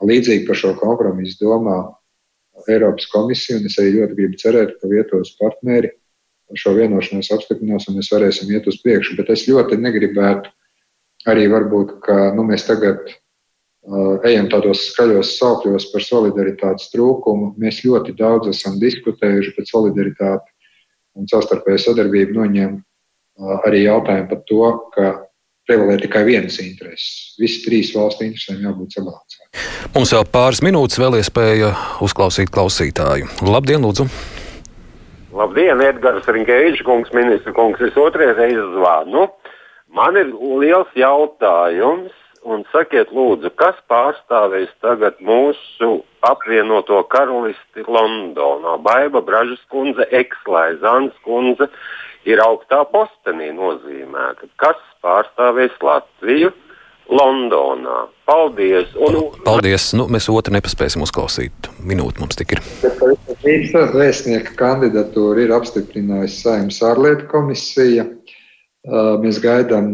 [0.00, 1.80] Līdzīgi par šo kompromisu domā
[2.70, 5.92] Eiropas komisija, un es arī ļoti gribu cerēt, ka vietos partneri
[6.58, 9.16] šo vienošanos apstiprinās, un mēs varēsim iet uz priekšu.
[9.20, 10.50] Bet es ļoti negribētu
[11.30, 13.12] arī varbūt, ka nu, mēs tagad
[14.28, 17.54] ejam tādos skaļos saukļos par solidaritātes trūkumu.
[17.60, 20.46] Mēs ļoti daudz esam diskutējuši, bet solidaritāte
[21.18, 22.78] un savstarpēja sadarbība noņem
[23.66, 25.10] arī jautājumu par to, ka
[25.70, 27.36] prevalē tikai vienas intereses.
[27.40, 29.64] Visi trīs valstu interesēm jābūt sabalansētām.
[29.94, 31.72] Mums vēl pāris minūtes, vēl iespēja
[32.04, 33.30] uzklausīt klausītāju.
[33.46, 34.08] Labdien, lūdzu!
[35.30, 39.28] Labdien, Edgars Rinkēvičs, kungs, ministra kungs, es otrais reizes zvanu.
[39.94, 42.10] Man ir liels jautājums,
[42.46, 48.76] un sakiet, lūdzu, kas pārstāvēs tagad mūsu apvienoto karalisti Londonā?
[48.84, 51.70] Baiva Bražas kundze, Ekslai Zans kundze
[52.28, 54.50] ir augstā postenī nozīmēta.
[54.60, 56.52] Kas pārstāvēs Latviju?
[57.10, 58.06] Londonā.
[58.24, 58.92] Paldies!
[58.94, 59.16] Un...
[59.42, 59.88] Paldies!
[59.98, 61.66] Nu, mēs otru nepaspēsim uzklausīt.
[61.82, 62.62] Minūte mums tik ir.
[63.42, 68.06] Vēstnieka kandidatūra ir apstiprinājusi Saimnes ārlietu komisija.
[68.80, 69.90] Mēs gaidām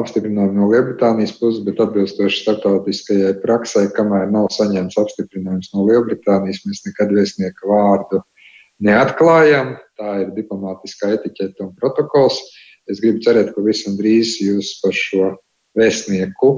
[0.00, 6.80] apstiprinājumu no Lielbritānijas puses, bet atbilstoši starptautiskajai praksē, kamēr nav saņemts apstiprinājums no Lielbritānijas, mēs
[6.86, 8.22] nekad vēstnieka vārdu
[8.80, 9.74] neatklājam.
[10.00, 12.40] Tā ir diplomātiskā etiķete un protokols.
[12.88, 15.34] Es gribu cerēt, ka visam drīz jūs par šo
[15.76, 16.54] vēstnieku.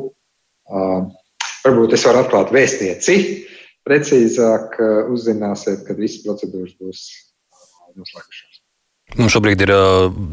[1.67, 3.19] Varbūt es varu atklāt vēstnieci.
[3.83, 4.79] Precīzāk
[5.11, 7.07] uzzināsiet, kad visas procedūras būs
[7.99, 8.52] noslēgušās.
[9.19, 9.71] Mums šobrīd ir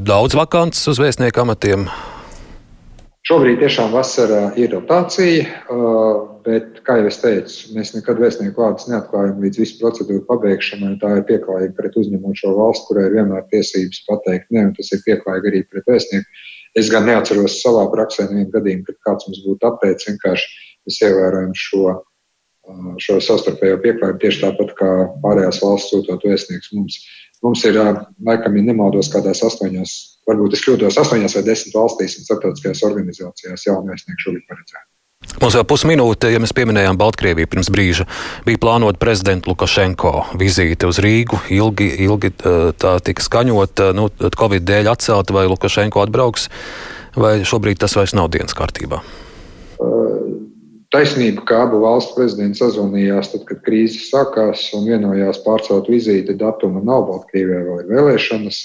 [0.07, 1.89] daudz vakants uz vēstnieku amatiem.
[3.27, 5.43] Šobrīd tiešām vasarā ir rotācija,
[6.45, 10.95] bet, kā jau es teicu, mēs nekad vēstnieku vārdus neatklājam līdz visu procedūru pabeigšanai.
[11.03, 15.03] Tā ir pieklājīga pret uzņemošo valsts, kurai ir vienmēr tiesības pateikt nē, un tas ir
[15.05, 16.41] pieklājīgi arī pret vēstnieku.
[16.80, 20.09] Es gan neatceros savā praksē nevienu gadījumu, kad kāds mums būtu apteicis.
[20.13, 20.49] Vienkārši
[20.88, 21.95] mēs ievērojam šo,
[23.03, 24.91] šo savstarpējo pieklājību tieši tāpat kā
[25.25, 27.01] pārējās valsts sūtot vēstniekus mums.
[27.45, 27.77] Mums ir,
[28.27, 29.95] laikam, ja nemaldos, kādās astoņās,
[30.27, 34.87] varbūt es kļūdos, astoņās vai desmit valstīs un starptautiskajās organizācijās jaunu vēstnieku šobrīd paredzēta.
[35.39, 38.05] Mums vēl pusminūte, ja mēs pieminējām Baltkrieviju pirms brīža,
[38.47, 41.41] bija plānota prezidenta Lukašenko vizīte uz Rīgu.
[41.55, 44.07] Ilgi, ilgi tā tika skaņota, nu,
[44.39, 46.47] Covid dēļ atcelta, vai Lukašenko atbrauks,
[47.19, 49.03] vai šobrīd tas vairs nav dienas kārtībā?
[50.89, 56.81] Taisnība, ka abu valstu prezidenti sazvanījās, tad, kad krīze sākās un vienojās pārcelt vizīti datumu
[56.81, 58.61] nav Baltkrievijai vai vēlēšanas.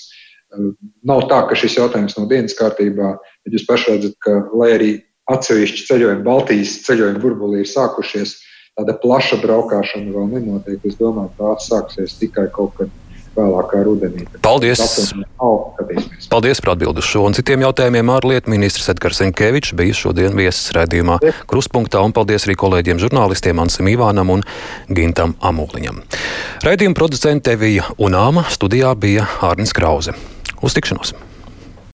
[1.04, 3.10] Nav tā, ka šis jautājums nav dienas kārtībā,
[3.44, 4.90] bet jūs paši redzat, ka, lai arī
[5.34, 8.38] atsevišķi ceļojumi Baltijas ceļojuma burbulī ir sākušies.
[8.74, 10.80] Tāda plaša braukšana vēl nenotiek.
[10.88, 12.90] Es domāju, tā sāksies tikai kaut kad
[13.37, 14.26] vēlākā rudenī.
[14.45, 15.12] Paldies!
[16.30, 18.12] Paldies par atbildu uz šo un citiem jautājumiem.
[18.14, 21.18] Ārlietu ministrs Edgars Enkevičs bija šodien viesis redzījumā
[21.51, 24.47] Kruspunktā, un paldies arī kolēģiem žurnālistiem Ansim Ivānam un
[24.89, 26.03] Gintam Amūliņam.
[26.64, 30.16] Raidījuma producente Evija Unāma studijā bija Ārnis Krause.
[30.64, 31.16] Uz tikšanos!